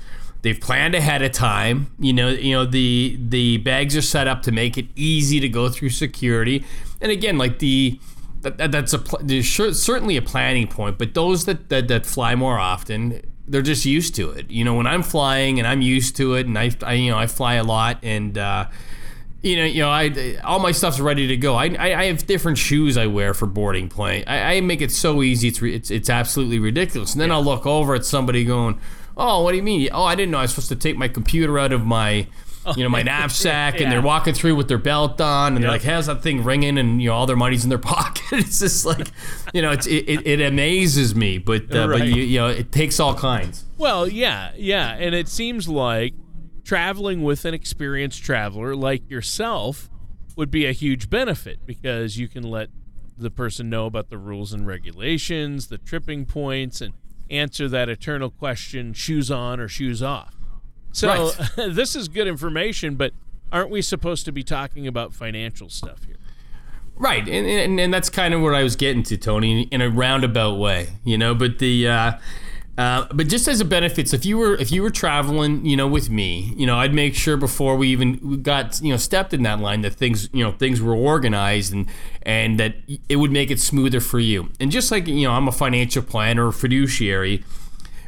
They've 0.42 0.60
planned 0.60 0.96
ahead 0.96 1.22
of 1.22 1.34
time. 1.34 1.92
You 2.00 2.14
know, 2.14 2.30
you 2.30 2.54
know 2.54 2.66
the 2.66 3.20
the 3.20 3.58
bags 3.58 3.98
are 3.98 4.02
set 4.02 4.28
up 4.28 4.42
to 4.44 4.52
make 4.52 4.78
it 4.78 4.86
easy 4.96 5.40
to 5.42 5.50
go 5.50 5.68
through 5.68 5.90
security. 5.90 6.64
And 7.02 7.12
again, 7.12 7.38
like 7.38 7.60
the 7.60 8.00
that, 8.42 8.72
that's 8.72 8.94
a 8.94 9.04
there's 9.22 9.50
certainly 9.50 10.16
a 10.16 10.22
planning 10.22 10.68
point, 10.68 10.98
but 10.98 11.14
those 11.14 11.46
that, 11.46 11.68
that 11.70 11.88
that 11.90 12.06
fly 12.06 12.36
more 12.36 12.58
often, 12.58 13.22
they're 13.48 13.62
just 13.62 13.86
used 13.86 14.16
to 14.16 14.30
it. 14.32 14.50
You 14.50 14.64
know, 14.64 14.76
when 14.76 14.88
I'm 14.88 15.04
flying 15.04 15.60
and 15.60 15.68
I'm 15.68 15.82
used 15.82 16.16
to 16.18 16.36
it, 16.36 16.46
and 16.46 16.58
I, 16.58 16.72
I 16.84 16.94
you 16.94 17.12
know 17.12 17.18
I 17.18 17.28
fly 17.28 17.56
a 17.56 17.64
lot, 17.64 18.00
and 18.04 18.38
uh, 18.38 18.68
you 19.42 19.56
know 19.56 19.66
you 19.66 19.82
know 19.82 19.90
I 19.90 20.38
all 20.44 20.60
my 20.60 20.72
stuff's 20.72 21.00
ready 21.00 21.28
to 21.28 21.38
go. 21.38 21.56
I, 21.56 21.68
I, 21.80 22.00
I 22.00 22.06
have 22.06 22.28
different 22.28 22.58
shoes 22.58 22.98
I 22.98 23.08
wear 23.08 23.34
for 23.34 23.46
boarding 23.46 23.90
plane. 23.90 24.24
I, 24.28 24.56
I 24.56 24.62
make 24.62 24.82
it 24.82 24.92
so 24.92 25.24
easy. 25.24 25.48
It's 25.48 25.62
it's 25.62 25.92
it's 25.92 26.10
absolutely 26.10 26.60
ridiculous. 26.60 27.14
And 27.14 27.22
then 27.22 27.30
yeah. 27.30 27.36
I'll 27.36 27.44
look 27.44 27.66
over 27.66 27.96
at 27.96 28.06
somebody 28.06 28.44
going, 28.44 28.80
"Oh, 29.16 29.44
what 29.44 29.52
do 29.52 29.58
you 29.58 29.64
mean? 29.64 29.90
Oh, 29.92 30.04
I 30.04 30.16
didn't 30.16 30.32
know 30.32 30.40
I 30.40 30.44
was 30.44 30.52
supposed 30.52 30.70
to 30.70 30.76
take 30.76 30.98
my 30.98 31.08
computer 31.08 31.58
out 31.58 31.72
of 31.72 31.86
my." 31.86 32.28
You 32.76 32.84
know, 32.84 32.90
my 32.90 33.02
knapsack, 33.04 33.76
yeah. 33.76 33.84
and 33.84 33.92
they're 33.92 34.02
walking 34.02 34.34
through 34.34 34.56
with 34.56 34.68
their 34.68 34.78
belt 34.78 35.22
on, 35.22 35.54
and 35.54 35.56
yep. 35.56 35.62
they're 35.62 35.72
like, 35.72 35.84
"How's 35.84 36.08
that 36.08 36.22
thing 36.22 36.44
ringing?" 36.44 36.78
And 36.78 37.02
you 37.02 37.10
know, 37.10 37.16
all 37.16 37.26
their 37.26 37.36
money's 37.36 37.64
in 37.64 37.70
their 37.70 37.78
pocket. 37.78 38.24
it's 38.32 38.60
just 38.60 38.86
like, 38.86 39.12
you 39.54 39.62
know, 39.62 39.72
it, 39.72 39.86
it, 39.88 40.28
it 40.28 40.42
amazes 40.42 41.16
me, 41.16 41.38
but 41.38 41.74
uh, 41.74 41.88
right. 41.88 42.00
but 42.00 42.08
you, 42.08 42.24
you 42.24 42.40
know, 42.40 42.48
it 42.48 42.72
takes 42.72 43.00
all 43.00 43.16
kinds. 43.16 43.66
Well, 43.78 44.08
yeah, 44.08 44.52
yeah, 44.56 44.94
and 44.94 45.14
it 45.14 45.28
seems 45.28 45.68
like 45.68 46.14
traveling 46.64 47.24
with 47.24 47.46
an 47.46 47.54
experienced 47.54 48.24
traveler 48.24 48.76
like 48.76 49.10
yourself 49.10 49.90
would 50.36 50.52
be 50.52 50.66
a 50.66 50.74
huge 50.74 51.10
benefit 51.10 51.66
because 51.66 52.18
you 52.18 52.28
can 52.28 52.44
let 52.44 52.70
the 53.18 53.32
person 53.32 53.70
know 53.70 53.86
about 53.86 54.10
the 54.10 54.18
rules 54.18 54.54
and 54.54 54.68
regulations, 54.68 55.68
the 55.68 55.78
tripping 55.78 56.26
points, 56.26 56.82
and 56.82 56.94
answer 57.30 57.68
that 57.68 57.90
eternal 57.90 58.30
question: 58.30 58.94
shoes 58.94 59.32
on 59.32 59.60
or 59.60 59.68
shoes 59.68 60.04
off. 60.04 60.37
So 60.92 61.08
right. 61.08 61.50
this 61.76 61.96
is 61.96 62.08
good 62.08 62.28
information, 62.28 62.96
but 62.96 63.14
aren't 63.52 63.70
we 63.70 63.82
supposed 63.82 64.26
to 64.26 64.32
be 64.32 64.44
talking 64.44 64.88
about 64.88 65.14
financial 65.14 65.70
stuff 65.70 66.04
here? 66.06 66.16
Right, 66.96 67.28
and, 67.28 67.48
and, 67.48 67.80
and 67.80 67.94
that's 67.94 68.10
kind 68.10 68.34
of 68.34 68.42
what 68.42 68.56
I 68.56 68.64
was 68.64 68.76
getting 68.76 69.04
to, 69.04 69.18
Tony, 69.18 69.64
in 69.64 69.82
a 69.82 69.90
roundabout 69.90 70.58
way, 70.58 70.90
you 71.04 71.16
know. 71.18 71.36
But 71.36 71.60
the 71.60 71.88
uh, 71.88 72.12
uh, 72.78 73.08
but 73.12 73.28
just 73.28 73.48
as 73.48 73.60
a 73.60 73.66
benefits, 73.66 74.14
if 74.14 74.26
you 74.26 74.38
were 74.38 74.56
if 74.56 74.72
you 74.72 74.84
were 74.84 74.90
traveling, 74.90 75.66
you 75.66 75.76
know, 75.76 75.88
with 75.88 76.10
me, 76.10 76.54
you 76.58 76.66
know, 76.68 76.78
I'd 76.78 76.94
make 76.94 77.16
sure 77.16 77.36
before 77.36 77.76
we 77.76 77.90
even 77.90 78.42
got 78.44 78.80
you 78.82 78.92
know 78.92 78.98
stepped 78.98 79.34
in 79.34 79.42
that 79.44 79.60
line 79.60 79.82
that 79.82 79.94
things 79.94 80.30
you 80.32 80.44
know 80.44 80.52
things 80.52 80.80
were 80.80 80.96
organized 80.96 81.74
and 81.74 81.88
and 82.24 82.60
that 82.60 82.76
it 83.10 83.16
would 83.16 83.32
make 83.32 83.50
it 83.50 83.60
smoother 83.60 84.00
for 84.00 84.20
you. 84.20 84.50
And 84.60 84.72
just 84.72 84.92
like 84.92 85.08
you 85.08 85.28
know, 85.28 85.34
I'm 85.34 85.48
a 85.48 85.52
financial 85.52 86.04
planner 86.04 86.48
or 86.48 86.52
fiduciary 86.52 87.44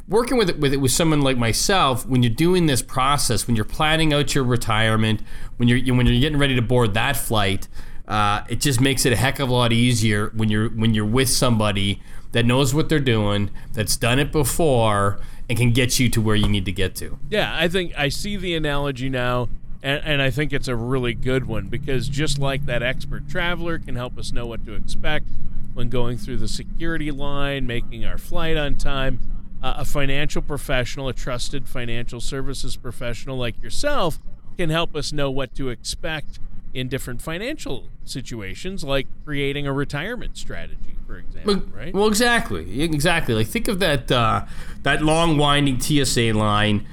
working 0.09 0.37
with 0.37 0.49
it 0.49 0.59
with 0.59 0.73
it 0.73 0.77
with 0.77 0.91
someone 0.91 1.21
like 1.21 1.37
myself, 1.37 2.05
when 2.05 2.23
you're 2.23 2.33
doing 2.33 2.65
this 2.65 2.81
process, 2.81 3.47
when 3.47 3.55
you're 3.55 3.65
planning 3.65 4.13
out 4.13 4.35
your 4.35 4.43
retirement, 4.43 5.21
when 5.57 5.69
you're 5.69 5.79
when 5.95 6.05
you're 6.05 6.19
getting 6.19 6.39
ready 6.39 6.55
to 6.55 6.61
board 6.61 6.93
that 6.95 7.15
flight, 7.15 7.67
uh, 8.07 8.43
it 8.49 8.59
just 8.59 8.81
makes 8.81 9.05
it 9.05 9.13
a 9.13 9.15
heck 9.15 9.39
of 9.39 9.49
a 9.49 9.53
lot 9.53 9.71
easier 9.71 10.31
when 10.35 10.49
you're 10.49 10.69
when 10.69 10.93
you're 10.93 11.05
with 11.05 11.29
somebody 11.29 12.01
that 12.31 12.45
knows 12.45 12.73
what 12.73 12.89
they're 12.89 12.99
doing, 12.99 13.49
that's 13.73 13.95
done 13.95 14.19
it 14.19 14.31
before, 14.31 15.19
and 15.47 15.57
can 15.57 15.71
get 15.71 15.99
you 15.99 16.09
to 16.09 16.21
where 16.21 16.35
you 16.35 16.47
need 16.47 16.65
to 16.65 16.71
get 16.71 16.95
to. 16.95 17.17
Yeah, 17.29 17.55
I 17.55 17.67
think 17.67 17.93
I 17.97 18.09
see 18.09 18.37
the 18.37 18.55
analogy 18.55 19.09
now. 19.09 19.49
And, 19.81 20.03
and 20.03 20.21
I 20.21 20.29
think 20.29 20.51
it's 20.51 20.67
a 20.67 20.75
really 20.75 21.13
good 21.13 21.45
one 21.45 21.67
because 21.69 22.09
just 22.09 22.37
like 22.37 22.65
that 22.65 22.83
expert 22.83 23.29
traveler 23.29 23.79
can 23.79 23.95
help 23.95 24.17
us 24.17 24.33
know 24.33 24.45
what 24.45 24.65
to 24.65 24.73
expect 24.73 25.25
when 25.73 25.87
going 25.87 26.17
through 26.17 26.35
the 26.35 26.49
security 26.49 27.11
line, 27.11 27.65
making 27.65 28.03
our 28.03 28.17
flight 28.17 28.57
on 28.57 28.75
time, 28.75 29.21
uh, 29.61 29.75
a 29.77 29.85
financial 29.85 30.41
professional, 30.41 31.07
a 31.09 31.13
trusted 31.13 31.67
financial 31.67 32.21
services 32.21 32.75
professional 32.75 33.37
like 33.37 33.61
yourself, 33.61 34.19
can 34.57 34.69
help 34.69 34.95
us 34.95 35.11
know 35.11 35.29
what 35.31 35.55
to 35.55 35.69
expect 35.69 36.39
in 36.73 36.87
different 36.87 37.21
financial 37.21 37.87
situations, 38.05 38.83
like 38.83 39.07
creating 39.25 39.65
a 39.65 39.73
retirement 39.73 40.37
strategy, 40.37 40.95
for 41.07 41.17
example. 41.17 41.55
Well, 41.55 41.63
right? 41.73 41.93
Well, 41.93 42.07
exactly, 42.07 42.81
exactly. 42.81 43.33
Like 43.35 43.47
think 43.47 43.67
of 43.67 43.79
that 43.79 44.11
uh, 44.11 44.45
that 44.83 45.01
long 45.01 45.37
winding 45.37 45.79
TSA 45.79 46.33
line 46.33 46.85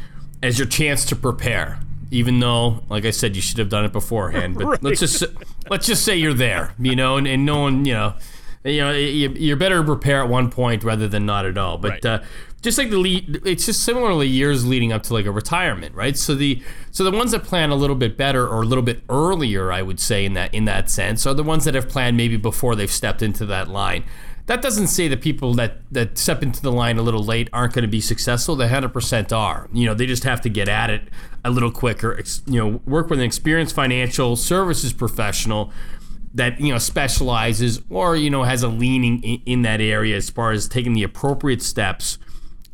as 0.43 0.59
your 0.59 0.69
chance 0.69 1.05
to 1.07 1.17
prepare. 1.17 1.81
Even 2.13 2.39
though, 2.39 2.85
like 2.89 3.05
I 3.05 3.11
said, 3.11 3.35
you 3.35 3.43
should 3.43 3.59
have 3.59 3.69
done 3.69 3.85
it 3.85 3.93
beforehand. 3.93 4.55
But 4.55 4.65
right. 4.67 4.83
let's 4.83 5.01
just 5.01 5.25
let's 5.69 5.87
just 5.87 6.05
say 6.05 6.17
you're 6.17 6.35
there, 6.35 6.73
you 6.79 6.95
know, 6.95 7.17
and, 7.17 7.27
and 7.27 7.45
no 7.45 7.61
one, 7.63 7.85
you 7.85 7.95
know, 7.95 8.15
you 8.63 8.81
know, 8.81 8.93
you're 8.93 9.57
better 9.57 9.83
prepare 9.83 10.23
at 10.23 10.29
one 10.29 10.51
point 10.51 10.85
rather 10.85 11.09
than 11.09 11.27
not 11.27 11.47
at 11.47 11.59
all. 11.59 11.79
But 11.79 11.91
right. 11.91 12.07
uh, 12.07 12.23
just 12.67 12.79
like 12.79 12.91
the 12.91 12.99
lead, 12.99 13.43
it's 13.47 13.65
just 13.67 13.85
similarly 13.85 14.27
years 14.27 14.67
leading 14.67 14.93
up 14.93 15.05
to 15.05 15.15
like 15.15 15.25
a 15.25 15.31
retirement, 15.31 15.95
right? 15.95 16.17
So 16.17 16.35
the 16.35 16.61
so 16.91 17.05
the 17.05 17.13
ones 17.13 17.31
that 17.31 17.45
plan 17.45 17.71
a 17.71 17.77
little 17.77 17.95
bit 17.95 18.17
better 18.17 18.45
or 18.45 18.63
a 18.63 18.67
little 18.67 18.83
bit 18.83 19.05
earlier, 19.09 19.71
I 19.71 19.83
would 19.83 20.01
say 20.01 20.25
in 20.25 20.33
that 20.33 20.53
in 20.53 20.65
that 20.65 20.91
sense, 20.91 21.29
are 21.29 21.35
the 21.35 21.45
ones 21.45 21.65
that 21.65 21.77
have 21.77 21.89
planned 21.89 22.17
maybe 22.17 22.37
before 22.37 22.75
they've 22.75 22.91
stepped 22.91 23.23
into 23.23 23.47
that 23.47 23.69
line. 23.69 24.03
That 24.47 24.63
doesn't 24.63 24.89
say 24.89 25.07
that 25.07 25.21
people 25.21 25.55
that 25.55 25.77
that 25.93 26.19
step 26.19 26.43
into 26.43 26.61
the 26.61 26.73
line 26.73 26.99
a 26.99 27.03
little 27.03 27.23
late 27.23 27.49
aren't 27.53 27.73
going 27.73 27.85
to 27.85 27.89
be 27.89 28.01
successful. 28.01 28.57
They 28.57 28.67
100% 28.67 29.31
are. 29.31 29.69
You 29.73 29.87
know, 29.87 29.95
they 29.95 30.07
just 30.07 30.25
have 30.25 30.41
to 30.41 30.49
get 30.49 30.69
at 30.69 30.91
it 30.91 31.03
a 31.45 31.53
little 31.53 31.71
quicker. 31.71 32.21
You 32.47 32.59
know, 32.59 32.81
work 32.85 33.11
with 33.11 33.21
an 33.21 33.25
experienced 33.25 33.77
financial 33.77 34.35
services 34.35 34.93
professional 34.93 35.71
that 36.35 36.61
you 36.61 36.73
know 36.73 36.79
specializes 36.79 37.81
or 37.91 38.17
you 38.17 38.29
know 38.29 38.43
has 38.43 38.65
a 38.65 38.69
leaning 38.69 39.23
in, 39.23 39.41
in 39.47 39.63
that 39.63 39.81
area 39.81 40.17
as 40.17 40.31
far 40.31 40.51
as 40.51 40.67
taking 40.67 40.95
the 40.95 41.05
appropriate 41.05 41.63
steps 41.63 42.19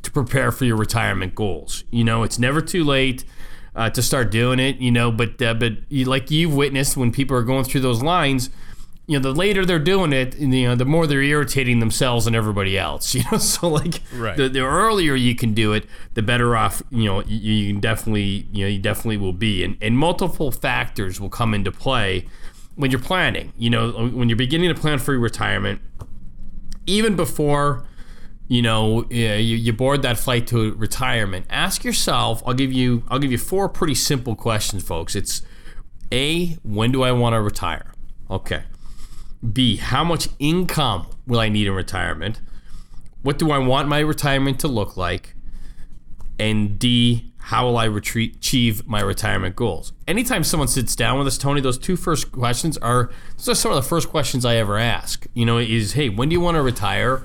to 0.03 0.11
prepare 0.11 0.51
for 0.53 0.65
your 0.65 0.77
retirement 0.77 1.35
goals. 1.35 1.85
You 1.91 2.05
know, 2.05 2.23
it's 2.23 2.39
never 2.39 2.61
too 2.61 2.85
late 2.85 3.25
uh, 3.77 3.91
to 3.91 4.03
start 4.03 4.31
doing 4.31 4.59
it. 4.59 4.77
You 4.79 4.91
know, 4.91 5.11
but 5.13 5.41
uh, 5.41 5.55
but 5.55 5.73
you, 5.89 6.05
like 6.07 6.31
you've 6.31 6.55
witnessed 6.55 6.97
when 6.97 7.13
people 7.13 7.37
are 7.37 7.43
going 7.43 7.65
through 7.65 7.81
those 7.83 8.03
lines, 8.03 8.51
you 9.07 9.19
know, 9.19 9.23
the 9.33 9.37
later 9.37 9.65
they're 9.67 9.79
doing 9.79 10.13
it, 10.13 10.39
you 10.39 10.69
know, 10.69 10.75
the 10.75 10.85
more 10.85 11.07
they're 11.07 11.23
irritating 11.23 11.81
themselves 11.81 12.27
and 12.27 12.35
everybody 12.37 12.79
else. 12.79 13.15
You 13.15 13.23
know, 13.31 13.39
so 13.39 13.69
like 13.69 14.01
Right. 14.15 14.37
the, 14.37 14.49
the 14.49 14.61
earlier 14.61 15.15
you 15.15 15.35
can 15.35 15.55
do 15.55 15.73
it, 15.73 15.87
the 16.15 16.23
better 16.23 16.57
off. 16.57 16.83
You 16.91 17.05
know, 17.05 17.21
you, 17.23 17.37
you 17.53 17.73
can 17.73 17.81
definitely 17.81 18.47
you 18.53 18.65
know 18.65 18.69
you 18.69 18.79
definitely 18.79 19.17
will 19.19 19.33
be, 19.33 19.63
and 19.65 19.77
and 19.81 19.97
multiple 19.99 20.51
factors 20.51 21.21
will 21.21 21.31
come 21.31 21.55
into 21.55 21.71
play 21.73 22.27
when 22.75 22.91
you're 22.91 23.01
planning. 23.01 23.53
You 23.59 23.71
know, 23.71 23.91
when 24.09 24.29
you're 24.29 24.37
beginning 24.37 24.75
to 24.75 24.81
plan 24.81 24.99
for 24.99 25.13
your 25.13 25.21
retirement, 25.21 25.81
even 26.87 27.17
before 27.17 27.85
you 28.53 28.61
know 28.61 29.07
you, 29.09 29.57
you 29.57 29.73
board 29.73 30.03
that 30.03 30.19
flight 30.19 30.47
to 30.49 30.75
retirement. 30.75 31.47
Ask 31.49 31.85
yourself 31.85 32.43
i'll 32.47 32.53
give 32.53 32.71
you 32.71 33.03
i'll 33.09 33.19
give 33.19 33.33
you 33.33 33.39
four 33.39 33.67
pretty 33.67 33.95
simple 33.95 34.37
questions 34.37 34.83
folks. 34.83 35.17
It's 35.17 35.41
a 36.13 36.59
when 36.63 36.93
do 36.93 37.03
i 37.03 37.13
want 37.13 37.33
to 37.33 37.41
retire? 37.41 37.95
Okay. 38.31 38.65
B 39.53 39.77
how 39.77 40.05
much 40.05 40.29
income 40.39 41.07
will 41.27 41.41
i 41.41 41.49
need 41.49 41.67
in 41.67 41.73
retirement? 41.73 42.43
What 43.23 43.39
do 43.39 43.51
i 43.53 43.59
want 43.59 43.89
my 43.89 44.01
retirement 44.01 44.61
to 44.61 44.69
look 44.69 44.99
like? 44.99 45.35
And 46.39 46.79
d 46.79 47.33
how 47.45 47.65
will 47.65 47.79
i 47.79 47.87
retreat, 47.87 48.37
achieve 48.37 48.87
my 48.87 49.01
retirement 49.01 49.57
goals? 49.57 49.95
Anytime 50.07 50.45
someone 50.45 50.69
sits 50.69 50.95
down 50.95 51.17
with 51.17 51.27
us 51.27 51.39
tony 51.39 51.63
those 51.63 51.79
two 51.79 51.97
first 51.97 52.31
questions 52.31 52.77
are 52.79 53.11
those 53.39 53.49
are 53.49 53.55
some 53.55 53.73
of 53.73 53.77
the 53.77 53.89
first 53.89 54.11
questions 54.11 54.45
i 54.45 54.57
ever 54.57 54.77
ask. 54.77 55.27
You 55.33 55.47
know 55.47 55.57
is 55.57 55.95
hey 55.95 56.11
when 56.11 56.29
do 56.29 56.35
you 56.35 56.41
want 56.41 56.57
to 56.57 56.63
retire 56.63 57.25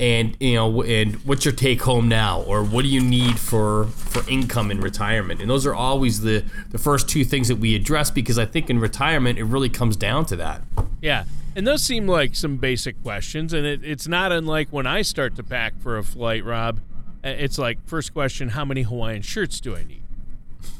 and 0.00 0.36
you 0.40 0.54
know 0.54 0.82
and 0.82 1.14
what's 1.24 1.44
your 1.44 1.52
take 1.54 1.82
home 1.82 2.08
now 2.08 2.40
or 2.42 2.62
what 2.62 2.82
do 2.82 2.88
you 2.88 3.00
need 3.00 3.38
for 3.38 3.84
for 3.86 4.28
income 4.30 4.70
in 4.70 4.80
retirement 4.80 5.40
and 5.40 5.50
those 5.50 5.66
are 5.66 5.74
always 5.74 6.20
the 6.20 6.44
the 6.70 6.78
first 6.78 7.08
two 7.08 7.24
things 7.24 7.48
that 7.48 7.56
we 7.56 7.74
address 7.74 8.10
because 8.10 8.38
i 8.38 8.44
think 8.44 8.70
in 8.70 8.78
retirement 8.78 9.38
it 9.38 9.44
really 9.44 9.68
comes 9.68 9.96
down 9.96 10.24
to 10.24 10.36
that 10.36 10.62
Yeah. 11.00 11.24
And 11.56 11.66
those 11.66 11.82
seem 11.82 12.06
like 12.06 12.36
some 12.36 12.56
basic 12.58 13.02
questions. 13.02 13.52
And 13.52 13.66
it, 13.66 13.80
it's 13.82 14.06
not 14.06 14.30
unlike 14.30 14.68
when 14.70 14.86
I 14.86 15.02
start 15.02 15.34
to 15.36 15.42
pack 15.42 15.80
for 15.80 15.98
a 15.98 16.04
flight, 16.04 16.44
Rob. 16.44 16.78
It's 17.24 17.58
like, 17.58 17.78
first 17.84 18.12
question, 18.12 18.50
how 18.50 18.64
many 18.64 18.82
Hawaiian 18.82 19.22
shirts 19.22 19.58
do 19.58 19.74
I 19.74 19.82
need? 19.82 20.02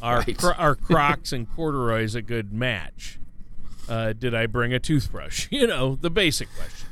Are, 0.00 0.18
Right. 0.18 0.38
cro- 0.38 0.52
are 0.56 0.74
Crocs 0.88 1.32
and 1.32 1.52
corduroys 1.52 2.14
a 2.14 2.22
good 2.22 2.52
match? 2.52 3.18
Uh, 3.88 4.12
did 4.12 4.34
I 4.36 4.46
bring 4.46 4.72
a 4.72 4.78
toothbrush? 4.78 5.48
You 5.52 5.66
know, 5.66 5.96
the 6.00 6.10
basic 6.10 6.48
questions. 6.54 6.84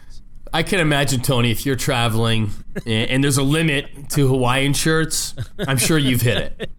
I 0.53 0.63
can 0.63 0.81
imagine, 0.81 1.21
Tony, 1.21 1.51
if 1.51 1.67
you're 1.67 1.77
traveling 1.77 2.51
and, 2.87 3.11
and 3.11 3.25
there's 3.25 3.39
a 3.39 3.43
limit 3.43 4.11
to 4.11 4.29
Hawaiian 4.29 4.73
shirts, 4.73 5.35
I'm 5.67 5.79
sure 5.79 5.99
you've 5.99 6.23
hit 6.23 6.37
it. 6.39 6.71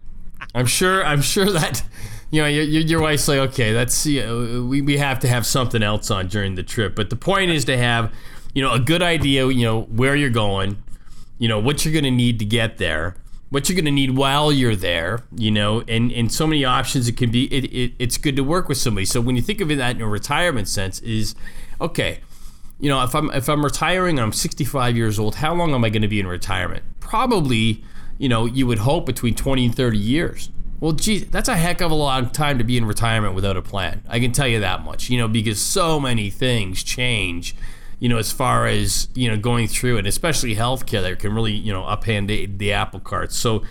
I'm 0.54 0.66
sure. 0.66 1.04
I'm 1.04 1.22
sure 1.22 1.50
that 1.52 1.82
you 2.30 2.42
know 2.42 2.48
your, 2.48 2.64
your 2.64 3.00
wife's 3.00 3.28
like, 3.28 3.38
okay, 3.50 3.72
that's 3.72 4.06
you 4.06 4.24
know, 4.24 4.64
we 4.64 4.80
we 4.80 4.96
have 4.96 5.18
to 5.20 5.28
have 5.28 5.46
something 5.46 5.82
else 5.82 6.10
on 6.10 6.28
during 6.28 6.54
the 6.54 6.62
trip. 6.62 6.94
But 6.94 7.10
the 7.10 7.16
point 7.16 7.50
is 7.50 7.64
to 7.66 7.76
have 7.76 8.12
you 8.54 8.62
know 8.62 8.72
a 8.72 8.80
good 8.80 9.02
idea, 9.02 9.46
you 9.48 9.64
know 9.64 9.82
where 9.82 10.16
you're 10.16 10.30
going, 10.30 10.82
you 11.38 11.48
know 11.48 11.58
what 11.58 11.84
you're 11.84 11.92
going 11.92 12.04
to 12.04 12.10
need 12.10 12.38
to 12.38 12.44
get 12.44 12.78
there, 12.78 13.16
what 13.50 13.68
you're 13.68 13.76
going 13.76 13.84
to 13.84 13.90
need 13.90 14.16
while 14.16 14.50
you're 14.50 14.76
there, 14.76 15.22
you 15.36 15.50
know, 15.50 15.82
and 15.86 16.10
and 16.12 16.32
so 16.32 16.46
many 16.46 16.64
options 16.64 17.08
it 17.08 17.16
can 17.16 17.30
be. 17.30 17.44
It, 17.52 17.64
it 17.66 17.92
it's 17.98 18.16
good 18.16 18.36
to 18.36 18.42
work 18.42 18.68
with 18.68 18.78
somebody. 18.78 19.04
So 19.04 19.20
when 19.20 19.36
you 19.36 19.42
think 19.42 19.60
of 19.60 19.70
it 19.70 19.76
that 19.76 19.96
in 19.96 20.02
a 20.02 20.08
retirement 20.08 20.68
sense, 20.68 21.00
is 21.00 21.34
okay 21.80 22.20
you 22.80 22.88
know, 22.88 23.02
if 23.02 23.14
I'm 23.14 23.30
if 23.30 23.48
I'm 23.48 23.64
retiring, 23.64 24.18
I'm 24.18 24.32
65 24.32 24.96
years 24.96 25.18
old. 25.18 25.36
How 25.36 25.54
long 25.54 25.74
am 25.74 25.84
I 25.84 25.90
going 25.90 26.02
to 26.02 26.08
be 26.08 26.20
in 26.20 26.26
retirement? 26.26 26.84
Probably, 27.00 27.82
you 28.18 28.28
know, 28.28 28.46
you 28.46 28.66
would 28.66 28.78
hope 28.78 29.06
between 29.06 29.34
20 29.34 29.66
and 29.66 29.74
30 29.74 29.98
years. 29.98 30.50
Well, 30.80 30.92
geez, 30.92 31.26
that's 31.26 31.48
a 31.48 31.56
heck 31.56 31.80
of 31.80 31.90
a 31.90 31.94
long 31.94 32.30
time 32.30 32.58
to 32.58 32.64
be 32.64 32.76
in 32.76 32.84
retirement 32.84 33.34
without 33.34 33.56
a 33.56 33.62
plan. 33.62 34.02
I 34.08 34.20
can 34.20 34.30
tell 34.30 34.46
you 34.46 34.60
that 34.60 34.84
much. 34.84 35.10
You 35.10 35.18
know, 35.18 35.26
because 35.26 35.60
so 35.60 35.98
many 35.98 36.30
things 36.30 36.84
change. 36.84 37.56
You 37.98 38.08
know, 38.08 38.18
as 38.18 38.30
far 38.30 38.68
as 38.68 39.08
you 39.14 39.28
know, 39.28 39.36
going 39.36 39.66
through 39.66 39.98
it, 39.98 40.06
especially 40.06 40.54
healthcare, 40.54 41.02
that 41.02 41.18
can 41.18 41.34
really 41.34 41.54
you 41.54 41.72
know 41.72 41.82
uphand 41.82 42.28
the, 42.28 42.46
the 42.46 42.72
apple 42.72 43.00
cart. 43.00 43.32
So, 43.32 43.64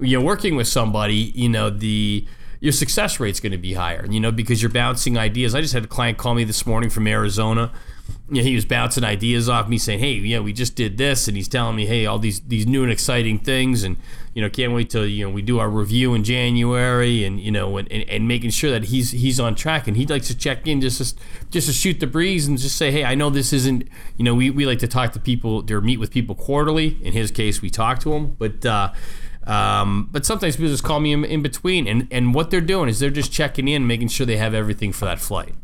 you 0.00 0.16
know, 0.16 0.24
working 0.24 0.54
with 0.54 0.68
somebody, 0.68 1.32
you 1.34 1.48
know, 1.48 1.68
the 1.68 2.24
your 2.60 2.70
success 2.70 3.18
rate's 3.18 3.40
going 3.40 3.50
to 3.50 3.58
be 3.58 3.72
higher. 3.72 4.06
You 4.08 4.20
know, 4.20 4.30
because 4.30 4.62
you're 4.62 4.70
bouncing 4.70 5.18
ideas. 5.18 5.56
I 5.56 5.62
just 5.62 5.74
had 5.74 5.82
a 5.82 5.88
client 5.88 6.16
call 6.16 6.36
me 6.36 6.44
this 6.44 6.64
morning 6.64 6.90
from 6.90 7.08
Arizona 7.08 7.72
you 8.32 8.40
know, 8.40 8.42
he 8.42 8.54
was 8.54 8.64
bouncing 8.64 9.04
ideas 9.04 9.48
off 9.48 9.68
me 9.68 9.76
saying, 9.76 9.98
"Hey, 9.98 10.14
yeah, 10.14 10.38
we 10.38 10.52
just 10.52 10.74
did 10.74 10.96
this," 10.96 11.28
and 11.28 11.36
he's 11.36 11.48
telling 11.48 11.76
me, 11.76 11.84
"Hey, 11.86 12.06
all 12.06 12.18
these 12.18 12.40
these 12.40 12.66
new 12.66 12.82
and 12.82 12.90
exciting 12.90 13.38
things, 13.38 13.82
and 13.82 13.96
you 14.32 14.40
know, 14.40 14.48
can't 14.48 14.72
wait 14.72 14.88
till 14.88 15.06
you 15.06 15.26
know 15.26 15.30
we 15.30 15.42
do 15.42 15.58
our 15.58 15.68
review 15.68 16.14
in 16.14 16.24
January, 16.24 17.24
and 17.24 17.40
you 17.40 17.50
know, 17.50 17.76
and, 17.76 17.90
and, 17.92 18.08
and 18.08 18.26
making 18.26 18.48
sure 18.48 18.70
that 18.70 18.84
he's 18.84 19.10
he's 19.10 19.38
on 19.38 19.54
track, 19.54 19.86
and 19.86 19.96
he 19.96 20.06
likes 20.06 20.28
to 20.28 20.36
check 20.36 20.66
in 20.66 20.80
just 20.80 20.98
to, 20.98 21.22
just 21.50 21.66
to 21.66 21.72
shoot 21.72 22.00
the 22.00 22.06
breeze 22.06 22.46
and 22.46 22.58
just 22.58 22.76
say, 22.76 22.90
"Hey, 22.90 23.04
I 23.04 23.14
know 23.14 23.28
this 23.28 23.52
isn't, 23.52 23.86
you 24.16 24.24
know, 24.24 24.34
we, 24.34 24.50
we 24.50 24.64
like 24.64 24.78
to 24.78 24.88
talk 24.88 25.12
to 25.12 25.20
people 25.20 25.70
or 25.70 25.80
meet 25.80 25.98
with 25.98 26.10
people 26.10 26.34
quarterly. 26.34 26.98
In 27.02 27.12
his 27.12 27.30
case, 27.30 27.60
we 27.60 27.70
talk 27.70 28.00
to 28.00 28.12
him, 28.14 28.36
but." 28.38 28.64
uh 28.64 28.92
um, 29.44 30.08
but 30.12 30.24
sometimes 30.24 30.54
people 30.54 30.70
just 30.70 30.84
call 30.84 31.00
me 31.00 31.12
in, 31.12 31.24
in 31.24 31.42
between, 31.42 31.88
and, 31.88 32.06
and 32.12 32.32
what 32.32 32.52
they're 32.52 32.60
doing 32.60 32.88
is 32.88 33.00
they're 33.00 33.10
just 33.10 33.32
checking 33.32 33.66
in, 33.66 33.88
making 33.88 34.06
sure 34.06 34.24
they 34.24 34.36
have 34.36 34.54
everything 34.54 34.92
for 34.92 35.04
that 35.04 35.18
flight. 35.18 35.56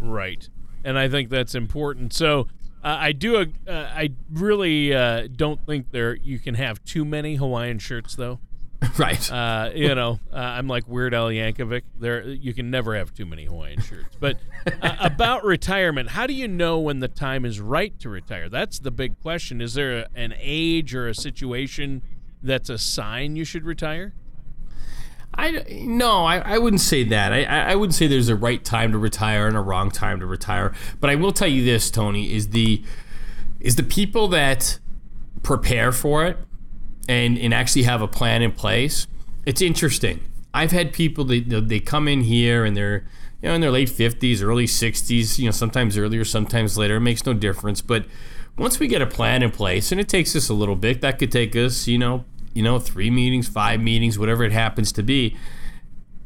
Right. 0.00 0.48
And 0.86 0.98
I 0.98 1.08
think 1.08 1.30
that's 1.30 1.54
important. 1.54 2.14
So 2.14 2.48
uh, 2.82 2.96
I 3.00 3.10
do. 3.10 3.38
Uh, 3.38 3.72
I 3.72 4.10
really 4.32 4.94
uh, 4.94 5.26
don't 5.34 5.60
think 5.66 5.90
there 5.90 6.14
you 6.14 6.38
can 6.38 6.54
have 6.54 6.82
too 6.84 7.04
many 7.04 7.34
Hawaiian 7.34 7.80
shirts, 7.80 8.14
though. 8.14 8.38
right. 8.98 9.32
Uh, 9.32 9.70
you 9.74 9.94
know, 9.94 10.20
uh, 10.32 10.36
I'm 10.36 10.68
like 10.68 10.86
Weird 10.86 11.12
Al 11.12 11.28
Yankovic. 11.28 11.82
There, 11.98 12.22
you 12.24 12.54
can 12.54 12.70
never 12.70 12.94
have 12.94 13.12
too 13.12 13.26
many 13.26 13.46
Hawaiian 13.46 13.80
shirts. 13.80 14.14
But 14.20 14.36
uh, 14.80 14.96
about 15.00 15.44
retirement, 15.44 16.10
how 16.10 16.28
do 16.28 16.34
you 16.34 16.46
know 16.46 16.78
when 16.78 17.00
the 17.00 17.08
time 17.08 17.44
is 17.44 17.60
right 17.60 17.98
to 17.98 18.08
retire? 18.08 18.48
That's 18.48 18.78
the 18.78 18.92
big 18.92 19.20
question. 19.20 19.60
Is 19.60 19.74
there 19.74 20.00
a, 20.00 20.06
an 20.14 20.34
age 20.38 20.94
or 20.94 21.08
a 21.08 21.14
situation 21.14 22.02
that's 22.42 22.68
a 22.70 22.78
sign 22.78 23.34
you 23.34 23.44
should 23.44 23.64
retire? 23.64 24.14
I 25.38 25.64
no, 25.70 26.24
I, 26.24 26.38
I 26.38 26.58
wouldn't 26.58 26.80
say 26.80 27.04
that. 27.04 27.32
I, 27.32 27.44
I 27.44 27.74
wouldn't 27.74 27.94
say 27.94 28.06
there's 28.06 28.28
a 28.28 28.36
right 28.36 28.64
time 28.64 28.92
to 28.92 28.98
retire 28.98 29.46
and 29.46 29.56
a 29.56 29.60
wrong 29.60 29.90
time 29.90 30.20
to 30.20 30.26
retire. 30.26 30.72
But 31.00 31.10
I 31.10 31.14
will 31.14 31.32
tell 31.32 31.48
you 31.48 31.64
this, 31.64 31.90
Tony, 31.90 32.32
is 32.32 32.48
the 32.48 32.82
is 33.60 33.76
the 33.76 33.82
people 33.82 34.28
that 34.28 34.78
prepare 35.42 35.92
for 35.92 36.24
it 36.24 36.38
and 37.08 37.38
and 37.38 37.52
actually 37.52 37.82
have 37.82 38.00
a 38.00 38.08
plan 38.08 38.42
in 38.42 38.52
place. 38.52 39.06
It's 39.44 39.60
interesting. 39.60 40.20
I've 40.54 40.72
had 40.72 40.92
people 40.92 41.24
that 41.24 41.66
they 41.68 41.80
come 41.80 42.08
in 42.08 42.22
here 42.22 42.64
and 42.64 42.76
they're 42.76 43.06
you 43.42 43.50
know 43.50 43.54
in 43.54 43.60
their 43.60 43.70
late 43.70 43.90
50s, 43.90 44.42
early 44.42 44.66
60s, 44.66 45.38
you 45.38 45.44
know 45.44 45.50
sometimes 45.50 45.98
earlier, 45.98 46.24
sometimes 46.24 46.78
later. 46.78 46.96
It 46.96 47.00
makes 47.00 47.26
no 47.26 47.34
difference. 47.34 47.82
But 47.82 48.06
once 48.56 48.78
we 48.78 48.88
get 48.88 49.02
a 49.02 49.06
plan 49.06 49.42
in 49.42 49.50
place, 49.50 49.92
and 49.92 50.00
it 50.00 50.08
takes 50.08 50.34
us 50.34 50.48
a 50.48 50.54
little 50.54 50.76
bit, 50.76 51.02
that 51.02 51.18
could 51.18 51.30
take 51.30 51.54
us, 51.54 51.86
you 51.86 51.98
know, 51.98 52.24
you 52.56 52.62
know, 52.62 52.78
three 52.78 53.10
meetings, 53.10 53.46
five 53.46 53.82
meetings, 53.82 54.18
whatever 54.18 54.42
it 54.42 54.52
happens 54.52 54.90
to 54.92 55.02
be. 55.02 55.36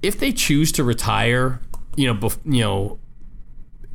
If 0.01 0.19
they 0.21 0.31
choose 0.31 0.71
to 0.73 0.85
retire, 0.85 1.61
you 1.97 2.07
know, 2.07 2.15
bef- 2.15 2.39
you 2.45 2.61
know, 2.61 3.01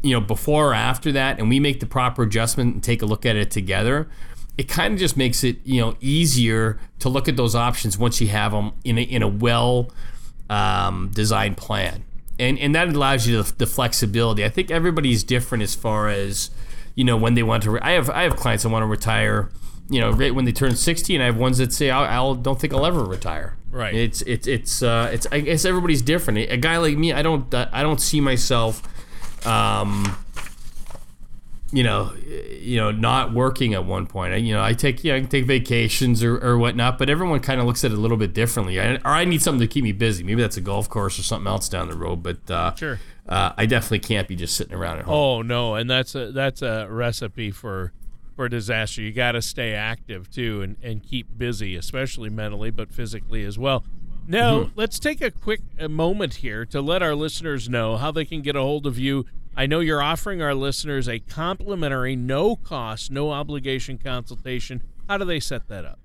you 0.04 0.14
know, 0.14 0.20
before 0.20 0.72
or 0.72 0.74
after 0.74 1.14
that, 1.14 1.40
and 1.40 1.50
we 1.50 1.62
make 1.62 1.80
the 1.80 1.86
proper 1.86 2.24
adjustment 2.24 2.74
and 2.74 2.84
take 2.84 3.02
a 3.02 3.06
look 3.06 3.26
at 3.26 3.38
it 3.38 3.50
together, 3.52 4.10
it 4.58 4.68
kind 4.68 4.94
of 4.94 5.00
just 5.00 5.16
makes 5.16 5.46
it, 5.46 5.58
you 5.64 5.80
know, 5.80 5.96
easier 6.02 6.78
to 7.00 7.08
look 7.08 7.30
at 7.30 7.38
those 7.38 7.56
options 7.56 7.98
once 7.98 8.20
you 8.20 8.28
have 8.28 8.52
them 8.52 8.74
in 8.84 8.98
a, 8.98 9.02
in 9.02 9.24
a 9.24 9.28
well 9.30 9.90
um, 10.50 11.10
designed 11.14 11.56
plan. 11.56 12.04
And, 12.38 12.60
and 12.60 12.76
that 12.76 12.90
allows 12.90 13.26
you 13.26 13.42
the, 13.42 13.54
the 13.56 13.66
flexibility. 13.66 14.44
I 14.44 14.50
think 14.50 14.70
everybody's 14.70 15.24
different 15.24 15.64
as 15.64 15.74
far 15.74 16.10
as, 16.10 16.52
you 16.96 17.06
know, 17.06 17.16
when 17.16 17.34
they 17.36 17.44
want 17.44 17.64
to. 17.64 17.72
Re- 17.72 17.80
I 17.82 17.92
have 17.92 18.10
I 18.10 18.24
have 18.24 18.36
clients 18.36 18.64
that 18.64 18.70
want 18.70 18.84
to 18.84 18.88
retire, 18.88 19.50
you 19.90 20.02
know, 20.02 20.12
right 20.12 20.34
when 20.34 20.46
they 20.46 20.52
turn 20.52 20.76
sixty, 20.76 21.14
and 21.16 21.22
I 21.24 21.28
have 21.28 21.38
ones 21.38 21.58
that 21.60 21.72
say 21.74 21.90
I 21.92 22.16
I'll, 22.16 22.34
don't 22.36 22.60
think 22.60 22.74
I'll 22.74 22.86
ever 22.86 23.04
retire. 23.04 23.56
Right. 23.72 23.94
It's 23.94 24.22
it's 24.24 24.48
it's 24.48 24.82
uh, 24.82 25.10
it's 25.14 25.28
I 25.32 25.42
guess 25.42 25.66
everybody's 25.66 26.02
different. 26.02 26.40
A 26.50 26.58
guy 26.58 26.78
like 26.78 26.98
me, 26.98 27.14
I 27.14 27.22
don't 27.22 27.54
I 27.54 27.84
don't 27.84 28.00
see 28.02 28.22
myself, 28.22 28.82
um, 29.46 30.18
you 31.72 31.84
know, 31.84 32.14
you 32.62 32.78
know, 32.78 32.92
not 32.92 33.34
working 33.34 33.74
at 33.74 33.84
one 33.86 34.08
point. 34.08 34.34
I, 34.34 34.38
you 34.38 34.54
know, 34.54 34.64
I 34.64 34.74
take 34.74 35.04
yeah, 35.04 35.16
I 35.16 35.20
can 35.20 35.28
take 35.30 35.46
vacations 35.46 36.24
or, 36.24 36.38
or 36.38 36.58
whatnot, 36.58 36.98
but 36.98 37.10
everyone 37.10 37.40
kind 37.42 37.60
of 37.60 37.68
looks 37.68 37.84
at 37.84 37.92
it 37.92 37.98
a 37.98 38.02
little 38.02 38.18
bit 38.18 38.34
differently. 38.34 38.80
I, 38.80 38.96
or 38.96 39.08
I 39.08 39.26
need 39.26 39.42
something 39.42 39.60
to 39.60 39.68
keep 39.68 39.84
me 39.84 39.92
busy. 39.92 40.24
Maybe 40.24 40.42
that's 40.42 40.58
a 40.58 40.62
golf 40.62 40.88
course 40.90 41.20
or 41.20 41.24
something 41.24 41.48
else 41.48 41.68
down 41.68 41.90
the 41.90 41.98
road. 41.98 42.24
But 42.24 42.50
uh, 42.50 42.74
Sure. 42.76 43.00
uh, 43.28 43.52
I 43.58 43.66
definitely 43.66 44.00
can't 44.00 44.28
be 44.28 44.36
just 44.36 44.56
sitting 44.56 44.74
around 44.74 45.00
at 45.00 45.06
home. 45.06 45.14
Oh 45.14 45.42
no, 45.42 45.76
and 45.76 45.90
that's 45.90 46.16
a 46.16 46.32
that's 46.32 46.62
a 46.62 46.88
recipe 46.90 47.52
for 47.52 47.92
for 48.36 48.50
disaster. 48.50 49.02
You 49.02 49.12
got 49.12 49.34
to 49.34 49.42
stay 49.42 49.74
active 49.74 50.30
too 50.30 50.62
and 50.62 50.78
and 50.84 51.04
keep 51.04 51.38
busy, 51.38 51.76
especially 51.76 52.30
mentally, 52.30 52.72
but 52.72 52.92
physically 52.92 53.44
as 53.44 53.58
well. 53.58 53.84
Now, 54.28 54.72
let's 54.76 54.98
take 54.98 55.22
a 55.22 55.30
quick 55.30 55.62
uh, 55.80 55.88
moment 55.88 56.36
here 56.36 56.66
to 56.68 56.82
let 56.82 57.04
our 57.04 57.14
listeners 57.14 57.70
know 57.70 57.96
how 57.98 58.12
they 58.12 58.26
can 58.26 58.42
get 58.42 58.56
a 58.56 58.60
hold 58.60 58.88
of 58.88 58.98
you 58.98 59.26
I 59.58 59.68
know 59.68 59.80
you're 59.80 60.02
offering 60.02 60.42
our 60.42 60.54
listeners 60.54 61.08
a 61.08 61.20
complimentary, 61.20 62.16
no 62.16 62.58
cost, 62.58 63.10
no 63.10 63.32
obligation 63.32 63.98
consultation. 63.98 64.84
How 65.08 65.18
do 65.18 65.24
they 65.24 65.40
set 65.40 65.70
that 65.70 65.86
up? 65.86 66.00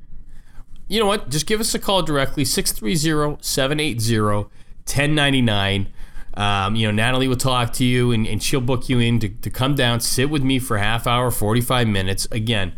You 0.87 1.01
know 1.01 1.07
what? 1.07 1.31
Just 1.31 1.47
give 1.47 1.59
us 1.59 1.75
a 1.75 1.81
call 1.81 2.03
directly 2.03 2.45
630 2.45 3.43
780 3.43 4.21
1099. 4.21 5.93
Um, 6.41 6.75
you 6.75 6.87
know, 6.87 6.91
Natalie 6.91 7.29
will 7.29 7.37
talk 7.37 7.75
to 7.75 7.85
you 7.85 8.13
and, 8.13 8.27
and 8.27 8.43
she'll 8.43 8.63
book 8.63 8.89
you 8.89 8.99
in 8.99 9.21
to, 9.21 9.29
to 9.29 9.51
come 9.51 9.75
down, 9.75 10.01
sit 10.01 10.31
with 10.31 10.43
me 10.43 10.59
for 10.59 10.79
half 10.79 11.07
hour, 11.07 11.31
45 11.31 11.87
minutes. 11.87 12.27
Again, 12.31 12.73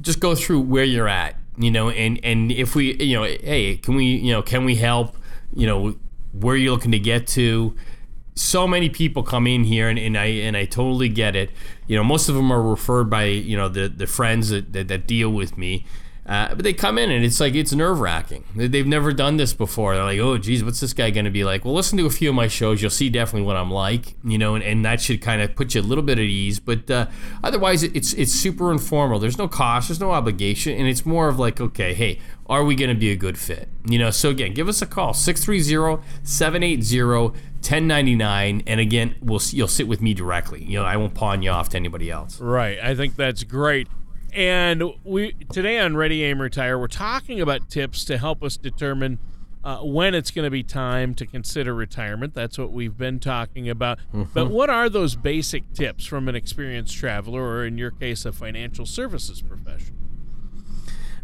just 0.00 0.20
go 0.20 0.34
through 0.34 0.62
where 0.62 0.84
you're 0.84 1.06
at, 1.06 1.36
you 1.58 1.70
know, 1.70 1.90
and, 1.90 2.18
and 2.24 2.50
if 2.50 2.74
we, 2.74 2.94
you 2.94 3.14
know, 3.14 3.24
hey, 3.24 3.76
can 3.76 3.94
we, 3.94 4.06
you 4.06 4.32
know, 4.32 4.40
can 4.40 4.64
we 4.64 4.76
help, 4.76 5.18
you 5.54 5.66
know, 5.66 5.96
where 6.32 6.56
you're 6.56 6.72
looking 6.72 6.92
to 6.92 6.98
get 6.98 7.26
to? 7.26 7.76
So 8.36 8.66
many 8.66 8.88
people 8.88 9.22
come 9.22 9.46
in 9.46 9.64
here 9.64 9.90
and, 9.90 9.98
and 9.98 10.16
I 10.16 10.24
and 10.24 10.56
I 10.56 10.64
totally 10.64 11.10
get 11.10 11.36
it. 11.36 11.50
You 11.86 11.96
know, 11.98 12.04
most 12.04 12.30
of 12.30 12.34
them 12.34 12.50
are 12.50 12.62
referred 12.62 13.10
by, 13.10 13.24
you 13.24 13.56
know, 13.56 13.68
the, 13.68 13.86
the 13.86 14.06
friends 14.06 14.48
that, 14.48 14.72
that, 14.72 14.88
that 14.88 15.06
deal 15.06 15.28
with 15.28 15.58
me. 15.58 15.84
Uh, 16.26 16.54
but 16.54 16.64
they 16.64 16.72
come 16.72 16.96
in 16.96 17.10
and 17.10 17.22
it's 17.22 17.38
like 17.38 17.54
it's 17.54 17.72
nerve 17.72 18.00
wracking. 18.00 18.44
They've 18.56 18.86
never 18.86 19.12
done 19.12 19.36
this 19.36 19.52
before. 19.52 19.94
They're 19.94 20.04
like, 20.04 20.18
oh, 20.18 20.38
geez, 20.38 20.64
what's 20.64 20.80
this 20.80 20.94
guy 20.94 21.10
going 21.10 21.26
to 21.26 21.30
be 21.30 21.44
like? 21.44 21.64
Well, 21.64 21.74
listen 21.74 21.98
to 21.98 22.06
a 22.06 22.10
few 22.10 22.30
of 22.30 22.34
my 22.34 22.48
shows. 22.48 22.80
You'll 22.80 22.90
see 22.90 23.10
definitely 23.10 23.46
what 23.46 23.56
I'm 23.56 23.70
like, 23.70 24.14
you 24.24 24.38
know, 24.38 24.54
and, 24.54 24.64
and 24.64 24.84
that 24.86 25.02
should 25.02 25.20
kind 25.20 25.42
of 25.42 25.54
put 25.54 25.74
you 25.74 25.82
a 25.82 25.82
little 25.82 26.04
bit 26.04 26.18
at 26.18 26.24
ease. 26.24 26.60
But 26.60 26.90
uh, 26.90 27.08
otherwise, 27.42 27.82
it's 27.82 28.14
it's 28.14 28.32
super 28.32 28.72
informal. 28.72 29.18
There's 29.18 29.36
no 29.36 29.48
cost, 29.48 29.88
there's 29.88 30.00
no 30.00 30.12
obligation, 30.12 30.78
and 30.78 30.88
it's 30.88 31.04
more 31.04 31.28
of 31.28 31.38
like, 31.38 31.60
okay, 31.60 31.92
hey, 31.92 32.20
are 32.46 32.64
we 32.64 32.74
going 32.74 32.90
to 32.90 32.96
be 32.96 33.10
a 33.10 33.16
good 33.16 33.36
fit? 33.36 33.68
You 33.86 33.98
know, 33.98 34.10
so 34.10 34.30
again, 34.30 34.54
give 34.54 34.68
us 34.68 34.80
a 34.80 34.86
call 34.86 35.12
630 35.12 36.02
780 36.22 37.38
1099 37.64 38.62
and 38.66 38.78
again 38.78 39.14
we'll 39.22 39.40
you'll 39.50 39.66
sit 39.66 39.88
with 39.88 40.02
me 40.02 40.12
directly 40.12 40.62
you 40.62 40.78
know 40.78 40.84
i 40.84 40.98
won't 40.98 41.14
pawn 41.14 41.40
you 41.40 41.48
off 41.48 41.70
to 41.70 41.78
anybody 41.78 42.10
else 42.10 42.38
right 42.38 42.78
i 42.82 42.94
think 42.94 43.16
that's 43.16 43.42
great 43.42 43.88
and 44.34 44.82
we 45.04 45.32
today 45.52 45.78
on 45.78 45.96
Ready 45.96 46.24
Aim 46.24 46.40
Retire, 46.40 46.78
we're 46.78 46.88
talking 46.88 47.40
about 47.40 47.70
tips 47.70 48.04
to 48.06 48.18
help 48.18 48.42
us 48.42 48.56
determine 48.56 49.18
uh, 49.62 49.78
when 49.78 50.14
it's 50.14 50.30
going 50.30 50.44
to 50.44 50.50
be 50.50 50.62
time 50.62 51.14
to 51.14 51.26
consider 51.26 51.74
retirement. 51.74 52.34
That's 52.34 52.58
what 52.58 52.70
we've 52.70 52.98
been 52.98 53.18
talking 53.18 53.68
about. 53.68 53.98
Mm-hmm. 54.12 54.24
But 54.34 54.50
what 54.50 54.68
are 54.68 54.88
those 54.88 55.16
basic 55.16 55.72
tips 55.72 56.04
from 56.04 56.28
an 56.28 56.34
experienced 56.34 56.94
traveler, 56.96 57.42
or 57.42 57.64
in 57.64 57.78
your 57.78 57.90
case, 57.90 58.24
a 58.26 58.32
financial 58.32 58.84
services 58.84 59.40
professional? 59.40 59.98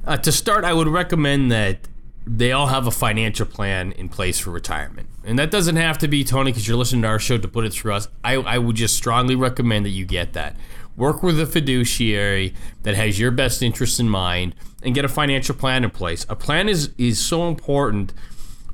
Uh, 0.07 0.17
to 0.17 0.33
start, 0.33 0.64
I 0.64 0.73
would 0.73 0.88
recommend 0.88 1.52
that 1.52 1.88
they 2.26 2.52
all 2.52 2.69
have 2.69 2.87
a 2.87 2.90
financial 2.90 3.47
plan 3.47 3.93
in 3.93 4.09
place 4.09 4.38
for 4.38 4.50
retirement. 4.50 5.09
And 5.25 5.38
that 5.38 5.50
doesn't 5.50 5.76
have 5.76 5.99
to 5.99 6.09
be, 6.09 6.23
Tony, 6.25 6.50
because 6.50 6.69
you're 6.69 6.76
listening 6.76 7.02
to 7.02 7.09
our 7.09 7.19
show 7.19 7.38
to 7.38 7.49
put 7.49 7.64
it 7.64 7.73
through 7.73 7.95
us. 7.95 8.09
I, 8.23 8.35
I 8.35 8.59
would 8.59 8.76
just 8.76 8.95
strongly 8.95 9.35
recommend 9.35 9.85
that 9.85 9.90
you 9.90 10.05
get 10.05 10.33
that 10.35 10.57
work 11.00 11.23
with 11.23 11.40
a 11.40 11.47
fiduciary 11.47 12.54
that 12.83 12.95
has 12.95 13.19
your 13.19 13.30
best 13.30 13.62
interests 13.62 13.99
in 13.99 14.09
mind 14.09 14.54
and 14.83 14.95
get 14.95 15.02
a 15.04 15.09
financial 15.09 15.54
plan 15.54 15.83
in 15.83 15.90
place. 15.90 16.26
A 16.28 16.37
plan 16.37 16.69
is 16.69 16.90
is 16.99 17.19
so 17.19 17.49
important 17.49 18.12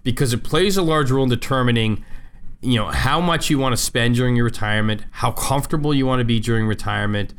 because 0.03 0.33
it 0.33 0.43
plays 0.43 0.77
a 0.77 0.83
large 0.83 1.11
role 1.11 1.23
in 1.23 1.31
determining 1.31 2.05
you 2.61 2.75
know 2.75 2.89
how 2.89 3.21
much 3.21 3.49
you 3.49 3.59
want 3.59 3.75
to 3.75 3.77
spend 3.77 4.17
during 4.17 4.35
your 4.35 4.45
retirement, 4.45 5.05
how 5.13 5.31
comfortable 5.31 5.95
you 5.95 6.05
want 6.05 6.19
to 6.19 6.25
be 6.25 6.41
during 6.41 6.67
retirement. 6.67 7.33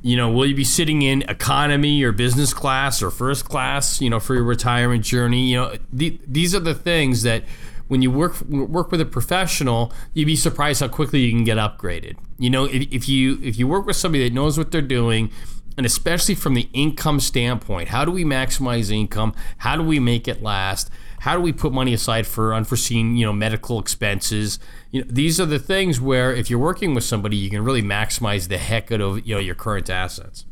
You 0.00 0.16
know, 0.16 0.30
will 0.30 0.46
you 0.46 0.54
be 0.54 0.64
sitting 0.64 1.02
in 1.02 1.22
economy 1.22 2.02
or 2.02 2.12
business 2.12 2.52
class 2.52 3.02
or 3.02 3.10
first 3.10 3.46
class, 3.46 4.02
you 4.02 4.10
know, 4.10 4.20
for 4.20 4.34
your 4.34 4.44
retirement 4.44 5.02
journey? 5.02 5.50
You 5.50 5.56
know, 5.56 5.76
the, 5.90 6.20
these 6.26 6.54
are 6.54 6.60
the 6.60 6.74
things 6.74 7.22
that 7.22 7.42
when 7.88 8.02
you 8.02 8.10
work 8.10 8.40
work 8.42 8.90
with 8.90 9.00
a 9.00 9.04
professional, 9.06 9.92
you'd 10.12 10.26
be 10.26 10.36
surprised 10.36 10.80
how 10.80 10.88
quickly 10.88 11.20
you 11.20 11.30
can 11.30 11.44
get 11.44 11.58
upgraded. 11.58 12.16
You 12.38 12.50
know, 12.50 12.64
if, 12.64 12.90
if 12.90 13.08
you 13.08 13.38
if 13.42 13.58
you 13.58 13.68
work 13.68 13.86
with 13.86 13.96
somebody 13.96 14.28
that 14.28 14.34
knows 14.34 14.56
what 14.56 14.70
they're 14.70 14.82
doing, 14.82 15.30
and 15.76 15.84
especially 15.84 16.34
from 16.34 16.54
the 16.54 16.68
income 16.72 17.20
standpoint, 17.20 17.88
how 17.88 18.04
do 18.04 18.10
we 18.10 18.24
maximize 18.24 18.90
income? 18.90 19.34
How 19.58 19.76
do 19.76 19.82
we 19.82 19.98
make 19.98 20.28
it 20.28 20.42
last? 20.42 20.90
How 21.20 21.34
do 21.34 21.40
we 21.40 21.52
put 21.52 21.72
money 21.72 21.94
aside 21.94 22.26
for 22.26 22.52
unforeseen, 22.52 23.16
you 23.16 23.24
know, 23.24 23.32
medical 23.32 23.78
expenses? 23.78 24.58
You 24.90 25.02
know, 25.02 25.06
these 25.10 25.40
are 25.40 25.46
the 25.46 25.58
things 25.58 26.00
where 26.00 26.34
if 26.34 26.50
you're 26.50 26.58
working 26.58 26.94
with 26.94 27.04
somebody, 27.04 27.36
you 27.36 27.48
can 27.48 27.64
really 27.64 27.82
maximize 27.82 28.48
the 28.48 28.58
heck 28.58 28.92
out 28.92 29.00
of 29.00 29.26
you 29.26 29.34
know 29.34 29.40
your 29.40 29.54
current 29.54 29.90
assets. 29.90 30.44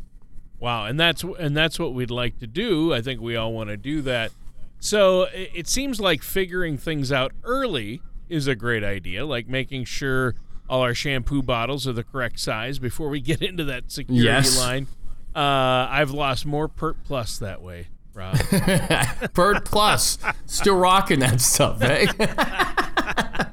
Wow, 0.58 0.86
and 0.86 0.98
that's 0.98 1.24
and 1.24 1.56
that's 1.56 1.78
what 1.78 1.92
we'd 1.92 2.10
like 2.10 2.38
to 2.38 2.46
do. 2.46 2.94
I 2.94 3.02
think 3.02 3.20
we 3.20 3.36
all 3.36 3.52
want 3.52 3.70
to 3.70 3.76
do 3.76 4.00
that. 4.02 4.32
So 4.82 5.28
it 5.32 5.68
seems 5.68 6.00
like 6.00 6.24
figuring 6.24 6.76
things 6.76 7.12
out 7.12 7.30
early 7.44 8.02
is 8.28 8.48
a 8.48 8.56
great 8.56 8.82
idea, 8.82 9.24
like 9.24 9.46
making 9.46 9.84
sure 9.84 10.34
all 10.68 10.80
our 10.80 10.92
shampoo 10.92 11.40
bottles 11.40 11.86
are 11.86 11.92
the 11.92 12.02
correct 12.02 12.40
size 12.40 12.80
before 12.80 13.08
we 13.08 13.20
get 13.30 13.40
into 13.42 13.62
that 13.62 13.92
security 13.92 14.24
yes. 14.24 14.58
line. 14.58 14.88
Uh, 15.36 15.86
I've 15.88 16.10
lost 16.10 16.44
more 16.44 16.66
Pert 16.66 16.96
Plus 17.04 17.38
that 17.38 17.62
way, 17.62 17.90
Rob. 18.12 18.34
Pert 19.34 19.64
Plus, 19.64 20.18
still 20.46 20.76
rocking 20.76 21.20
that 21.20 21.40
stuff, 21.40 21.80
eh? 21.80 22.08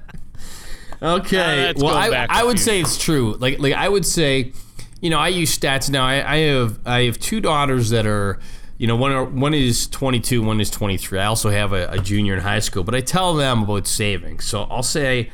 okay, 1.00 1.70
uh, 1.70 1.74
well, 1.78 1.96
I, 1.96 2.26
I 2.28 2.44
would 2.44 2.58
say 2.58 2.82
it's 2.82 2.98
true. 2.98 3.36
Like, 3.36 3.60
like 3.60 3.74
I 3.74 3.88
would 3.88 4.06
say, 4.06 4.52
you 5.00 5.12
know, 5.12 5.20
I 5.20 5.28
use 5.28 5.56
stats 5.56 5.92
now. 5.92 6.08
I, 6.08 6.34
I 6.34 6.38
have 6.38 6.80
I 6.88 7.04
have 7.04 7.20
two 7.20 7.40
daughters 7.40 7.92
that 7.92 8.08
are 8.08 8.40
you 8.80 8.88
know, 8.88 8.96
one 8.96 9.36
one 9.36 9.54
is 9.54 9.88
22, 9.88 10.42
one 10.42 10.62
is 10.62 10.72
23. 10.72 11.20
I 11.20 11.26
also 11.26 11.50
have 11.50 11.74
a, 11.74 11.90
a, 11.90 12.00
junior 12.00 12.34
in 12.34 12.40
high 12.40 12.60
school, 12.60 12.84
but 12.84 12.96
I 12.96 13.02
tell 13.02 13.34
them 13.34 13.64
about 13.64 13.86
saving. 13.88 14.40
So 14.40 14.64
I'll 14.64 14.84
say, 14.84 15.32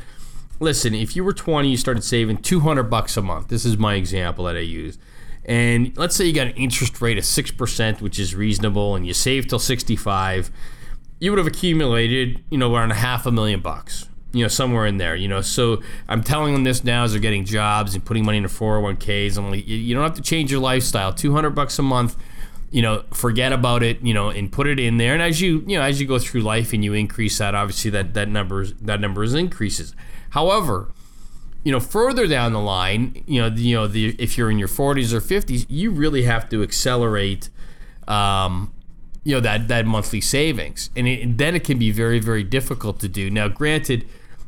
listen, 0.60 0.95
if 0.95 1.15
you 1.15 1.23
were 1.23 1.31
20, 1.31 1.69
you 1.69 1.77
started 1.77 2.03
saving 2.03 2.38
200 2.38 2.84
bucks 2.84 3.15
a 3.17 3.21
month. 3.21 3.49
This 3.49 3.63
is 3.63 3.77
my 3.77 3.93
example 3.93 4.45
that 4.45 4.55
I 4.55 4.62
use. 4.62 4.97
And 5.45 5.95
let's 5.95 6.15
say 6.15 6.25
you 6.25 6.34
got 6.34 6.47
an 6.47 6.53
interest 6.53 6.99
rate 7.01 7.19
of 7.19 7.23
6%, 7.23 8.01
which 8.01 8.17
is 8.17 8.34
reasonable, 8.34 8.95
and 8.95 9.05
you 9.05 9.13
save 9.13 9.47
till 9.47 9.60
65, 9.60 10.49
you 11.19 11.29
would 11.29 11.38
have 11.38 11.45
accumulated, 11.45 12.43
you 12.49 12.58
know, 12.58 12.73
around 12.73 12.89
a 12.89 12.95
half 12.95 13.27
a 13.27 13.31
million 13.31 13.62
bucks 13.62 14.10
you 14.34 14.43
know 14.43 14.49
somewhere 14.49 14.86
in 14.86 14.97
there 14.97 15.15
you 15.15 15.29
know 15.29 15.39
so 15.39 15.81
i'm 16.10 16.21
telling 16.21 16.51
them 16.51 16.65
this 16.65 16.84
now 16.84 17.05
as 17.05 17.13
they're 17.13 17.21
getting 17.21 17.45
jobs 17.45 17.95
and 17.95 18.03
putting 18.03 18.25
money 18.25 18.38
into 18.38 18.49
401ks 18.49 19.38
i'm 19.38 19.49
like 19.49 19.65
you 19.65 19.95
don't 19.95 20.03
have 20.03 20.15
to 20.15 20.21
change 20.21 20.51
your 20.51 20.60
lifestyle 20.60 21.13
200 21.13 21.51
bucks 21.51 21.79
a 21.79 21.81
month 21.81 22.17
you 22.76 22.82
know, 22.82 23.06
forget 23.14 23.54
about 23.54 23.84
it, 23.84 24.02
you 24.02 24.14
know, 24.14 24.28
and 24.28 24.52
put 24.52 24.68
it 24.68 24.82
in 24.82 24.98
there. 24.98 25.14
And 25.14 25.22
as 25.22 25.40
you, 25.40 25.64
you 25.66 25.78
know, 25.78 25.82
as 25.82 26.02
you 26.02 26.06
go 26.06 26.20
through 26.20 26.42
life 26.42 26.74
and 26.74 26.84
you 26.84 26.92
increase 26.92 27.38
that, 27.38 27.56
obviously 27.56 27.90
that 27.92 28.14
that 28.16 28.28
number 28.28 28.66
that 28.66 29.00
number 29.00 29.24
increases. 29.24 29.96
However, 30.32 30.90
you 31.64 31.72
know, 31.72 31.80
further 31.80 32.28
down 32.28 32.52
the 32.52 32.60
line, 32.60 33.24
you 33.28 33.42
know, 33.42 33.50
the, 33.50 33.62
you 33.62 33.78
know, 33.78 33.88
the 33.88 34.14
if 34.20 34.38
you're 34.38 34.52
in 34.52 34.60
your 34.60 34.68
40s 34.68 35.14
or 35.14 35.22
50s, 35.22 35.66
you 35.70 35.90
really 35.90 36.24
have 36.24 36.50
to 36.50 36.62
accelerate, 36.62 37.48
um, 38.10 38.74
you 39.24 39.36
know, 39.36 39.40
that 39.40 39.70
that 39.70 39.86
monthly 39.86 40.20
savings, 40.20 40.90
and, 40.98 41.08
it, 41.08 41.22
and 41.22 41.38
then 41.38 41.56
it 41.56 41.64
can 41.64 41.80
be 41.80 41.92
very 41.92 42.20
very 42.20 42.44
difficult 42.44 43.00
to 43.00 43.08
do. 43.08 43.30
Now, 43.30 43.48
granted, 43.48 44.06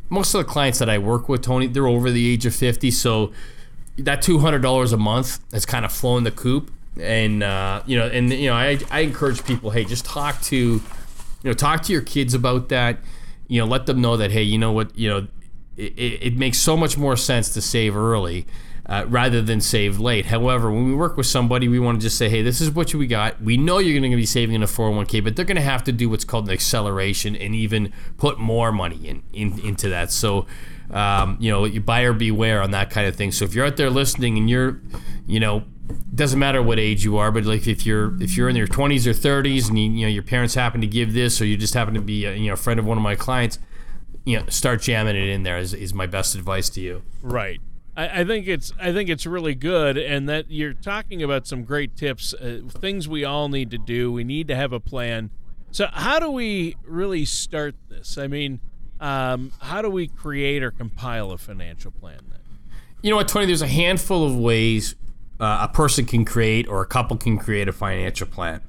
most 0.10 0.36
of 0.36 0.46
the 0.46 0.52
clients 0.52 0.80
that 0.80 0.90
I 0.90 0.98
work 0.98 1.30
with, 1.30 1.44
Tony, 1.44 1.68
they're 1.68 1.88
over 1.88 2.12
the 2.12 2.30
age 2.30 2.46
of 2.46 2.54
50, 2.54 2.92
so 2.92 3.32
that 3.98 4.22
$200 4.22 4.92
a 4.94 4.98
month 4.98 5.40
has 5.54 5.66
kind 5.66 5.86
of 5.86 5.94
flown 5.94 6.26
the 6.26 6.32
coop 6.32 6.72
and 7.01 7.43
uh, 7.43 7.81
you 7.86 7.97
know, 7.97 8.07
and 8.07 8.31
you 8.31 8.49
know, 8.49 8.55
I, 8.55 8.79
I 8.91 9.01
encourage 9.01 9.43
people, 9.45 9.71
hey, 9.71 9.86
just 9.86 10.05
talk 10.05 10.41
to, 10.43 10.55
you 10.55 10.81
know, 11.43 11.53
talk 11.53 11.83
to 11.83 11.93
your 11.93 12.01
kids 12.01 12.33
about 12.33 12.69
that. 12.69 12.99
You 13.47 13.62
know, 13.62 13.67
let 13.67 13.86
them 13.86 14.01
know 14.01 14.17
that, 14.17 14.31
hey, 14.31 14.43
you 14.43 14.57
know 14.57 14.71
what, 14.71 14.97
you 14.97 15.10
know, 15.10 15.27
it, 15.77 15.93
it 16.21 16.38
makes 16.38 16.60
so 16.60 16.75
much 16.75 16.97
more 16.97 17.15
sense 17.15 17.53
to 17.53 17.62
save 17.62 17.95
early. 17.95 18.45
Uh, 18.89 19.03
rather 19.10 19.41
than 19.41 19.60
save 19.60 19.99
late. 19.99 20.27
However, 20.27 20.71
when 20.71 20.86
we 20.86 20.95
work 20.95 21.17
with 21.17 21.25
somebody, 21.25 21.67
we 21.67 21.77
want 21.77 21.99
to 21.99 22.01
just 22.01 22.17
say, 22.17 22.29
hey, 22.29 22.41
this 22.41 22.62
is 22.62 22.71
what 22.71 22.93
we 22.93 23.05
got. 23.05 23.41
We 23.41 23.57
know 23.57 23.79
you're 23.79 23.99
going 23.99 24.12
to 24.12 24.15
be 24.15 24.25
saving 24.25 24.55
in 24.55 24.63
a 24.63 24.65
401k, 24.65 25.21
but 25.25 25.36
they're 25.36 25.43
going 25.43 25.57
to 25.57 25.62
have 25.62 25.83
to 25.83 25.91
do 25.91 26.07
what's 26.07 26.23
called 26.23 26.47
an 26.47 26.53
acceleration 26.53 27.36
and 27.36 27.53
even 27.53 27.91
put 28.15 28.39
more 28.39 28.71
money 28.71 29.10
in, 29.10 29.23
in 29.33 29.60
into 29.60 29.89
that. 29.89 30.13
So, 30.13 30.45
um, 30.91 31.38
you 31.39 31.52
know, 31.52 31.65
you 31.65 31.82
buyer 31.82 32.13
beware 32.13 32.62
on 32.62 32.71
that 32.71 32.89
kind 32.89 33.08
of 33.08 33.15
thing. 33.15 33.32
So 33.32 33.45
if 33.45 33.54
you're 33.54 33.65
out 33.65 33.78
there 33.78 33.89
listening 33.89 34.38
and 34.38 34.50
you're, 34.50 34.82
you 35.26 35.39
know, 35.39 35.63
doesn't 36.13 36.39
matter 36.39 36.62
what 36.62 36.80
age 36.80 37.04
you 37.04 37.17
are, 37.17 37.32
but 37.32 37.45
like 37.45 37.67
if 37.67 37.86
you're 37.86 38.21
if 38.21 38.36
you're 38.36 38.50
in 38.50 38.56
your 38.56 38.67
20s 38.67 39.06
or 39.06 39.12
30s 39.12 39.69
and 39.69 39.80
you, 39.80 39.91
you 39.91 40.02
know 40.06 40.12
your 40.12 40.23
parents 40.23 40.56
happen 40.56 40.82
to 40.82 40.88
give 40.88 41.13
this, 41.13 41.41
or 41.41 41.45
you 41.45 41.58
just 41.58 41.73
happen 41.73 41.93
to 41.93 42.02
be 42.02 42.26
a, 42.26 42.34
you 42.34 42.47
know 42.47 42.54
a 42.54 42.58
friend 42.58 42.80
of 42.80 42.86
one 42.86 42.97
of 42.97 43.04
my 43.04 43.15
clients, 43.15 43.60
you 44.26 44.38
know 44.38 44.45
start 44.50 44.82
jamming 44.82 45.15
it 45.15 45.30
in 45.30 45.43
there 45.43 45.58
is, 45.58 45.73
is 45.73 45.93
my 45.93 46.06
best 46.06 46.36
advice 46.36 46.69
to 46.71 46.82
you. 46.82 47.04
Right. 47.21 47.62
I, 48.00 48.23
think 48.26 48.47
it's 48.47 48.71
I 48.80 48.93
think 48.93 49.10
it's 49.10 49.26
really 49.26 49.56
good, 49.56 49.97
and 49.97 50.30
that 50.30 50.52
you're 50.52 50.73
talking 50.73 51.23
about 51.23 51.47
some 51.47 51.63
great 51.63 51.95
tips, 51.97 52.32
uh, 52.36 52.62
things 52.69 53.08
we 53.08 53.26
all 53.26 53.50
need 53.50 53.71
to 53.71 53.80
do. 53.80 54.12
We 54.12 54.23
need 54.23 54.47
to 54.50 54.56
have 54.56 54.71
a 54.71 54.80
plan. 54.80 55.32
So 55.71 55.88
how 55.91 56.19
do 56.19 56.30
we 56.30 56.76
really 56.86 57.26
start 57.26 57.76
this? 57.89 58.17
I 58.19 58.28
mean, 58.28 58.60
um, 58.99 59.51
how 59.60 59.81
do 59.81 59.89
we 59.89 60.07
create 60.07 60.63
or 60.63 60.71
compile 60.71 61.31
a 61.31 61.38
financial 61.38 61.91
plan? 61.91 62.19
Then? 62.29 62.39
You 63.01 63.12
know 63.12 63.17
what, 63.17 63.27
Tony? 63.27 63.45
There's 63.45 63.62
a 63.62 63.67
handful 63.67 64.25
of 64.25 64.36
ways 64.36 64.95
uh, 65.39 65.67
a 65.69 65.73
person 65.73 66.05
can 66.05 66.25
create 66.25 66.67
or 66.67 66.81
a 66.81 66.86
couple 66.86 67.17
can 67.17 67.38
create 67.38 67.67
a 67.67 67.73
financial 67.73 68.27
plan. 68.27 68.62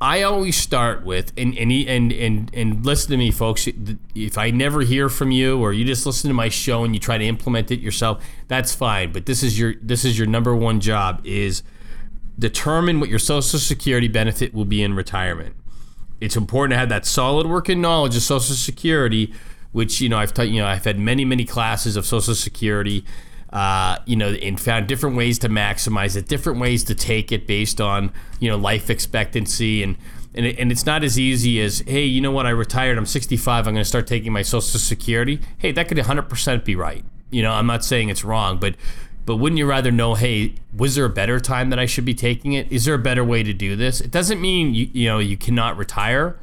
I 0.00 0.22
always 0.22 0.56
start 0.56 1.04
with 1.04 1.32
and 1.38 1.56
and 1.56 1.72
and 1.72 2.12
and 2.12 2.50
and 2.52 2.84
listen 2.84 3.12
to 3.12 3.16
me, 3.16 3.30
folks. 3.30 3.66
If 4.14 4.36
I 4.36 4.50
never 4.50 4.82
hear 4.82 5.08
from 5.08 5.30
you, 5.30 5.58
or 5.58 5.72
you 5.72 5.84
just 5.84 6.04
listen 6.04 6.28
to 6.28 6.34
my 6.34 6.50
show 6.50 6.84
and 6.84 6.94
you 6.94 7.00
try 7.00 7.16
to 7.16 7.24
implement 7.24 7.70
it 7.70 7.80
yourself, 7.80 8.22
that's 8.48 8.74
fine. 8.74 9.12
But 9.12 9.24
this 9.24 9.42
is 9.42 9.58
your 9.58 9.74
this 9.80 10.04
is 10.04 10.18
your 10.18 10.26
number 10.26 10.54
one 10.54 10.80
job 10.80 11.22
is 11.24 11.62
determine 12.38 13.00
what 13.00 13.08
your 13.08 13.18
Social 13.18 13.58
Security 13.58 14.08
benefit 14.08 14.52
will 14.52 14.64
be 14.66 14.82
in 14.82 14.94
retirement. 14.94 15.54
It's 16.24 16.36
important 16.36 16.72
to 16.72 16.78
have 16.78 16.88
that 16.88 17.06
solid 17.06 17.46
working 17.46 17.80
knowledge 17.80 18.16
of 18.16 18.22
Social 18.22 18.54
Security, 18.54 19.32
which 19.72 20.00
you 20.00 20.08
know 20.08 20.18
I've 20.18 20.34
taught 20.34 20.48
you 20.48 20.60
know 20.60 20.66
I've 20.66 20.84
had 20.84 20.98
many 20.98 21.24
many 21.24 21.44
classes 21.44 21.96
of 21.96 22.06
Social 22.06 22.34
Security 22.34 23.04
uh, 23.54 23.98
you 24.04 24.16
know, 24.16 24.30
and 24.30 24.60
found 24.60 24.88
different 24.88 25.14
ways 25.14 25.38
to 25.38 25.48
maximize 25.48 26.16
it, 26.16 26.26
different 26.26 26.58
ways 26.58 26.82
to 26.82 26.94
take 26.94 27.30
it 27.30 27.46
based 27.46 27.80
on, 27.80 28.12
you 28.40 28.50
know, 28.50 28.56
life 28.56 28.90
expectancy. 28.90 29.80
And, 29.80 29.96
and, 30.34 30.44
it, 30.44 30.58
and 30.58 30.72
it's 30.72 30.84
not 30.84 31.04
as 31.04 31.20
easy 31.20 31.60
as, 31.60 31.78
hey, 31.86 32.04
you 32.04 32.20
know 32.20 32.32
what, 32.32 32.46
I 32.46 32.50
retired, 32.50 32.98
I'm 32.98 33.06
65, 33.06 33.68
I'm 33.68 33.74
going 33.74 33.80
to 33.80 33.88
start 33.88 34.08
taking 34.08 34.32
my 34.32 34.42
Social 34.42 34.80
Security. 34.80 35.38
Hey, 35.56 35.70
that 35.70 35.86
could 35.86 35.96
100% 35.96 36.64
be 36.64 36.74
right. 36.74 37.04
You 37.30 37.42
know, 37.42 37.52
I'm 37.52 37.66
not 37.66 37.84
saying 37.84 38.08
it's 38.08 38.24
wrong, 38.24 38.58
but 38.58 38.74
but 39.26 39.36
wouldn't 39.36 39.58
you 39.58 39.66
rather 39.66 39.90
know 39.90 40.14
hey 40.14 40.54
was 40.76 40.94
there 40.94 41.04
a 41.04 41.10
better 41.10 41.40
time 41.40 41.70
that 41.70 41.78
i 41.78 41.86
should 41.86 42.04
be 42.04 42.14
taking 42.14 42.52
it 42.52 42.70
is 42.70 42.84
there 42.84 42.94
a 42.94 42.98
better 42.98 43.24
way 43.24 43.42
to 43.42 43.52
do 43.52 43.76
this 43.76 44.00
it 44.00 44.10
doesn't 44.10 44.40
mean 44.40 44.74
you, 44.74 44.88
you 44.92 45.08
know 45.08 45.18
you 45.18 45.36
cannot 45.36 45.76
retire 45.76 46.38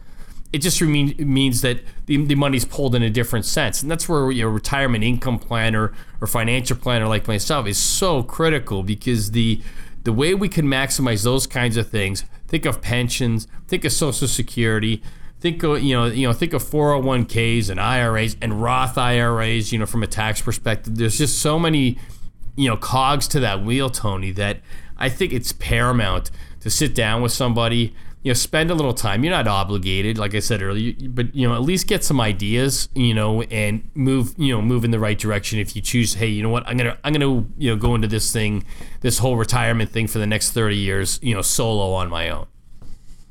it 0.53 0.59
just 0.59 0.81
mean, 0.81 1.15
means 1.17 1.61
that 1.61 1.79
the, 2.07 2.25
the 2.25 2.35
money's 2.35 2.65
pulled 2.65 2.93
in 2.93 3.03
a 3.03 3.09
different 3.09 3.45
sense. 3.45 3.81
And 3.81 3.89
that's 3.89 4.09
where 4.09 4.31
your 4.31 4.49
retirement 4.49 5.03
income 5.03 5.39
planner 5.39 5.93
or 6.19 6.27
financial 6.27 6.75
planner 6.75 7.07
like 7.07 7.27
myself 7.27 7.67
is 7.67 7.77
so 7.77 8.23
critical 8.23 8.83
because 8.83 9.31
the 9.31 9.61
the 10.03 10.11
way 10.11 10.33
we 10.33 10.49
can 10.49 10.65
maximize 10.65 11.23
those 11.23 11.45
kinds 11.45 11.77
of 11.77 11.87
things, 11.87 12.25
think 12.47 12.65
of 12.65 12.81
pensions, 12.81 13.47
think 13.67 13.85
of 13.85 13.93
social 13.93 14.27
security, 14.27 15.03
think 15.39 15.61
of 15.63 15.81
you 15.81 15.95
know 15.95 16.05
you 16.05 16.27
know 16.27 16.33
think 16.33 16.53
of 16.53 16.63
401ks 16.63 17.69
and 17.69 17.79
IRAs 17.79 18.35
and 18.41 18.61
Roth 18.61 18.97
IRAs, 18.97 19.71
you 19.71 19.79
know 19.79 19.85
from 19.85 20.03
a 20.03 20.07
tax 20.07 20.41
perspective. 20.41 20.97
There's 20.97 21.17
just 21.17 21.39
so 21.39 21.59
many 21.59 21.97
you 22.55 22.69
know 22.69 22.77
cogs 22.77 23.27
to 23.29 23.39
that 23.39 23.63
wheel, 23.63 23.89
Tony, 23.89 24.31
that 24.31 24.59
I 24.97 25.09
think 25.09 25.33
it's 25.33 25.51
paramount 25.51 26.31
to 26.61 26.69
sit 26.69 26.93
down 26.93 27.21
with 27.21 27.31
somebody 27.31 27.95
you 28.23 28.29
know 28.29 28.33
spend 28.33 28.69
a 28.69 28.75
little 28.75 28.93
time. 28.93 29.23
You're 29.23 29.31
not 29.31 29.47
obligated 29.47 30.17
like 30.17 30.35
i 30.35 30.39
said 30.39 30.61
earlier 30.61 30.93
but 31.09 31.33
you 31.35 31.47
know 31.47 31.55
at 31.55 31.61
least 31.61 31.87
get 31.87 32.03
some 32.03 32.21
ideas 32.21 32.89
you 32.93 33.13
know 33.13 33.41
and 33.43 33.89
move 33.95 34.33
you 34.37 34.53
know 34.53 34.61
move 34.61 34.85
in 34.85 34.91
the 34.91 34.99
right 34.99 35.17
direction 35.17 35.59
if 35.59 35.75
you 35.75 35.81
choose 35.81 36.15
hey 36.15 36.27
you 36.27 36.43
know 36.43 36.49
what 36.49 36.67
i'm 36.67 36.77
gonna 36.77 36.97
i'm 37.03 37.13
gonna 37.13 37.45
you 37.57 37.71
know 37.71 37.75
go 37.75 37.95
into 37.95 38.07
this 38.07 38.31
thing 38.31 38.63
this 39.01 39.17
whole 39.19 39.37
retirement 39.37 39.89
thing 39.89 40.07
for 40.07 40.19
the 40.19 40.27
next 40.27 40.51
30 40.51 40.75
years 40.75 41.19
you 41.21 41.33
know 41.33 41.41
solo 41.41 41.93
on 41.93 42.09
my 42.09 42.29
own. 42.29 42.47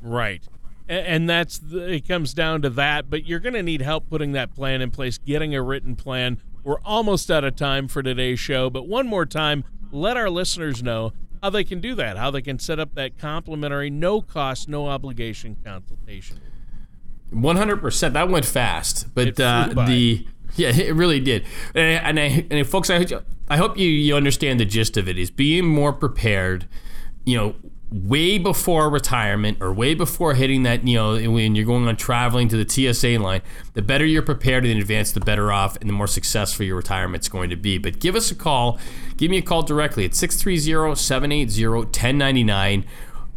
Right. 0.02 0.42
And 0.88 1.28
that's 1.30 1.60
it 1.72 2.08
comes 2.08 2.34
down 2.34 2.62
to 2.62 2.70
that 2.70 3.08
but 3.08 3.24
you're 3.24 3.38
going 3.38 3.54
to 3.54 3.62
need 3.62 3.80
help 3.80 4.10
putting 4.10 4.32
that 4.32 4.52
plan 4.52 4.82
in 4.82 4.90
place 4.90 5.18
getting 5.18 5.54
a 5.54 5.62
written 5.62 5.94
plan 5.94 6.40
we're 6.64 6.80
almost 6.84 7.30
out 7.30 7.44
of 7.44 7.56
time 7.56 7.88
for 7.88 8.02
today's 8.02 8.38
show 8.38 8.70
but 8.70 8.86
one 8.86 9.06
more 9.06 9.26
time 9.26 9.64
let 9.92 10.16
our 10.16 10.30
listeners 10.30 10.82
know 10.82 11.12
how 11.42 11.50
they 11.50 11.64
can 11.64 11.80
do 11.80 11.94
that, 11.94 12.16
how 12.16 12.30
they 12.30 12.42
can 12.42 12.58
set 12.58 12.78
up 12.78 12.94
that 12.94 13.18
complimentary, 13.18 13.90
no 13.90 14.20
cost, 14.20 14.68
no 14.68 14.88
obligation 14.88 15.56
consultation. 15.64 16.38
100%. 17.32 18.12
That 18.12 18.28
went 18.28 18.44
fast, 18.44 19.14
but 19.14 19.38
uh, 19.40 19.68
the 19.86 20.26
yeah, 20.56 20.68
it 20.68 20.94
really 20.94 21.20
did. 21.20 21.44
And, 21.74 22.18
and, 22.18 22.20
I, 22.20 22.46
and 22.50 22.66
folks, 22.66 22.90
I, 22.90 23.06
I 23.48 23.56
hope 23.56 23.78
you, 23.78 23.88
you 23.88 24.16
understand 24.16 24.60
the 24.60 24.64
gist 24.64 24.96
of 24.96 25.08
it 25.08 25.16
is 25.16 25.30
being 25.30 25.66
more 25.66 25.92
prepared, 25.92 26.66
you 27.24 27.36
know, 27.36 27.54
way 27.92 28.38
before 28.38 28.88
retirement 28.88 29.58
or 29.60 29.72
way 29.72 29.94
before 29.94 30.34
hitting 30.34 30.62
that, 30.62 30.86
you 30.86 30.96
know, 30.96 31.14
when 31.30 31.54
you're 31.54 31.66
going 31.66 31.88
on 31.88 31.96
traveling 31.96 32.48
to 32.48 32.62
the 32.62 32.68
TSA 32.68 33.18
line, 33.18 33.42
the 33.74 33.82
better 33.82 34.04
you're 34.04 34.22
prepared 34.22 34.64
in 34.64 34.78
advance, 34.78 35.10
the 35.12 35.20
better 35.20 35.50
off 35.50 35.76
and 35.80 35.88
the 35.88 35.92
more 35.92 36.06
successful 36.06 36.64
your 36.64 36.76
retirement's 36.76 37.28
going 37.28 37.50
to 37.50 37.56
be. 37.56 37.78
But 37.78 37.98
give 37.98 38.14
us 38.14 38.30
a 38.30 38.34
call. 38.34 38.78
Give 39.16 39.30
me 39.30 39.38
a 39.38 39.42
call 39.42 39.62
directly 39.62 40.04
at 40.04 40.14
630 40.14 40.94
780 40.94 41.66
1099. 41.66 42.84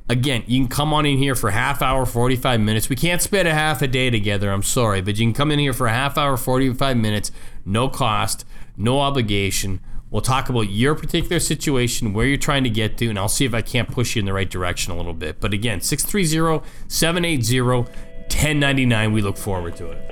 Again, 0.09 0.43
you 0.45 0.59
can 0.59 0.67
come 0.67 0.93
on 0.93 1.05
in 1.05 1.17
here 1.17 1.33
for 1.33 1.49
half 1.49 1.81
hour, 1.81 2.05
45 2.05 2.59
minutes. 2.59 2.89
We 2.89 2.95
can't 2.95 3.21
spend 3.21 3.47
a 3.47 3.53
half 3.53 3.81
a 3.81 3.87
day 3.87 4.09
together, 4.09 4.51
I'm 4.51 4.61
sorry, 4.61 5.01
but 5.01 5.17
you 5.17 5.25
can 5.25 5.33
come 5.33 5.49
in 5.49 5.59
here 5.59 5.73
for 5.73 5.87
a 5.87 5.93
half 5.93 6.17
hour, 6.17 6.35
45 6.35 6.97
minutes, 6.97 7.31
no 7.65 7.87
cost, 7.87 8.45
no 8.75 8.99
obligation 8.99 9.79
We'll 10.13 10.21
talk 10.21 10.47
about 10.47 10.69
your 10.69 10.93
particular 10.93 11.39
situation, 11.39 12.13
where 12.13 12.27
you're 12.27 12.37
trying 12.37 12.63
to 12.65 12.69
get 12.69 12.97
to, 12.99 13.09
and 13.09 13.17
I'll 13.17 13.27
see 13.27 13.45
if 13.45 13.55
I 13.55 13.63
can't 13.63 13.89
push 13.89 14.15
you 14.15 14.19
in 14.19 14.27
the 14.27 14.31
right 14.31 14.47
direction 14.47 14.93
a 14.93 14.95
little 14.95 15.15
bit. 15.15 15.39
But 15.39 15.53
again, 15.53 15.81
630 15.81 16.63
780 16.87 17.61
1099. 17.61 19.11
We 19.11 19.23
look 19.23 19.37
forward 19.37 19.75
to 19.77 19.89
it. 19.89 20.11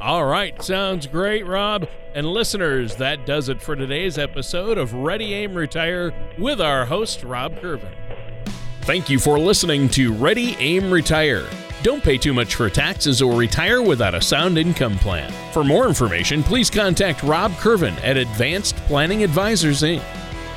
All 0.00 0.24
right, 0.24 0.60
sounds 0.62 1.06
great, 1.06 1.46
Rob. 1.46 1.86
And 2.14 2.26
listeners, 2.26 2.96
that 2.96 3.26
does 3.26 3.50
it 3.50 3.60
for 3.60 3.76
today's 3.76 4.16
episode 4.16 4.78
of 4.78 4.94
Ready 4.94 5.34
Aim 5.34 5.54
Retire 5.54 6.14
with 6.38 6.58
our 6.58 6.86
host, 6.86 7.22
Rob 7.22 7.54
Curvin. 7.56 7.94
Thank 8.80 9.10
you 9.10 9.18
for 9.18 9.38
listening 9.38 9.90
to 9.90 10.14
Ready 10.14 10.56
Aim 10.60 10.90
Retire. 10.90 11.46
Don't 11.82 12.02
pay 12.02 12.16
too 12.16 12.32
much 12.32 12.54
for 12.54 12.70
taxes 12.70 13.20
or 13.20 13.34
retire 13.34 13.82
without 13.82 14.14
a 14.14 14.20
sound 14.20 14.56
income 14.56 14.96
plan. 14.98 15.32
For 15.52 15.64
more 15.64 15.88
information, 15.88 16.44
please 16.44 16.70
contact 16.70 17.24
Rob 17.24 17.50
Curvin 17.52 17.96
at 18.04 18.16
Advanced 18.16 18.76
Planning 18.86 19.24
Advisors 19.24 19.82
Inc. 19.82 20.02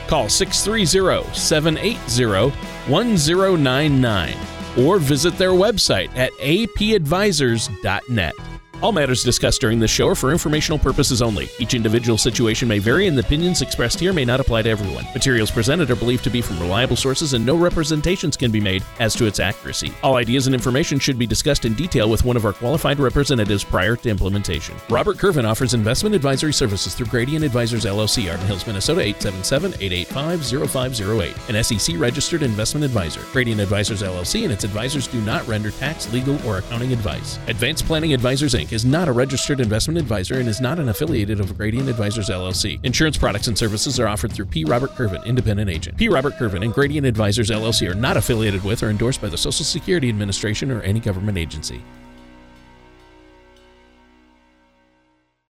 Call 0.08 0.30
630 0.30 1.34
780 1.34 2.52
1099 2.88 4.38
or 4.78 5.00
visit 5.00 5.36
their 5.38 5.52
website 5.52 6.16
at 6.16 6.32
apadvisors.net. 6.34 8.55
All 8.82 8.92
matters 8.92 9.24
discussed 9.24 9.62
during 9.62 9.80
this 9.80 9.90
show 9.90 10.10
are 10.10 10.16
for 10.16 10.32
informational 10.32 10.78
purposes 10.78 11.22
only. 11.22 11.48
Each 11.60 11.74
individual 11.74 12.18
situation 12.18 12.68
may 12.68 12.80
vary, 12.80 13.08
and 13.08 13.18
the 13.18 13.22
opinions 13.22 13.62
expressed 13.62 13.98
here 14.00 14.12
may 14.12 14.26
not 14.26 14.42
apply 14.42 14.64
to 14.64 14.70
everyone. 14.70 15.06
Materials 15.14 15.50
presented 15.50 15.90
are 15.90 15.96
believed 15.96 16.26
to 16.26 16.30
be 16.30 16.42
from 16.42 16.60
reliable 16.60 16.98
sources, 16.98 17.34
and 17.34 17.46
no 17.46 17.56
representations 17.56 18.36
can 18.36 18.52
be 18.52 18.60
made 18.60 18.84
as 19.00 19.16
to 19.16 19.26
its 19.26 19.40
accuracy. 19.40 19.94
All 20.04 20.18
ideas 20.18 20.48
and 20.48 20.54
information 20.54 21.00
should 21.00 21.18
be 21.18 21.26
discussed 21.26 21.64
in 21.64 21.74
detail 21.74 22.10
with 22.10 22.26
one 22.26 22.36
of 22.36 22.44
our 22.46 22.52
qualified 22.52 23.00
representatives 23.00 23.64
prior 23.64 23.96
to 23.96 24.10
implementation. 24.10 24.76
Robert 24.90 25.16
Curvin 25.18 25.50
offers 25.50 25.74
investment 25.74 26.14
advisory 26.14 26.52
services 26.54 26.96
through 26.96 27.08
Gradient 27.08 27.46
Advisors 27.46 27.86
LLC, 27.86 28.30
Arden 28.30 28.46
Hills, 28.46 28.68
Minnesota 28.68 29.00
877-885-0508, 29.02 31.50
an 31.50 31.64
SEC 31.64 31.96
registered 31.98 32.44
investment 32.44 32.84
advisor. 32.84 33.22
Gradient 33.32 33.62
Advisors 33.62 34.04
LLC 34.04 34.44
and 34.44 34.52
its 34.52 34.66
advisors 34.66 35.08
do 35.08 35.22
not 35.22 35.48
render 35.48 35.72
tax, 35.72 36.12
legal, 36.12 36.38
or 36.46 36.58
accounting 36.58 36.92
advice. 36.92 37.40
Advanced 37.48 37.86
Planning 37.86 38.14
Advisors 38.14 38.54
Inc 38.54 38.65
Bank 38.66 38.74
is 38.74 38.84
not 38.84 39.08
a 39.08 39.12
registered 39.12 39.60
investment 39.60 40.00
advisor 40.00 40.40
and 40.40 40.50
is 40.50 40.60
not 40.60 40.80
an 40.80 40.90
affiliated 40.90 41.40
of 41.40 41.56
Gradient 41.56 41.88
Advisors 41.88 42.30
LLC. 42.30 42.84
Insurance 42.84 43.16
products 43.16 43.46
and 43.46 43.56
services 43.56 44.00
are 44.00 44.08
offered 44.08 44.32
through 44.32 44.48
P. 44.48 44.66
Robert 44.66 44.90
Curvin, 44.96 45.24
independent 45.24 45.70
agent. 45.70 45.96
P. 45.98 46.10
Robert 46.10 46.34
Curvin 46.34 46.64
and 46.64 46.74
Gradient 46.74 47.06
Advisors 47.06 47.52
LLC 47.52 47.88
are 47.88 47.94
not 47.94 48.18
affiliated 48.18 48.64
with 48.64 48.82
or 48.82 48.90
endorsed 48.90 49.22
by 49.22 49.30
the 49.30 49.38
Social 49.38 49.64
Security 49.64 50.10
Administration 50.10 50.72
or 50.72 50.82
any 50.82 51.00
government 51.00 51.38
agency. 51.38 51.84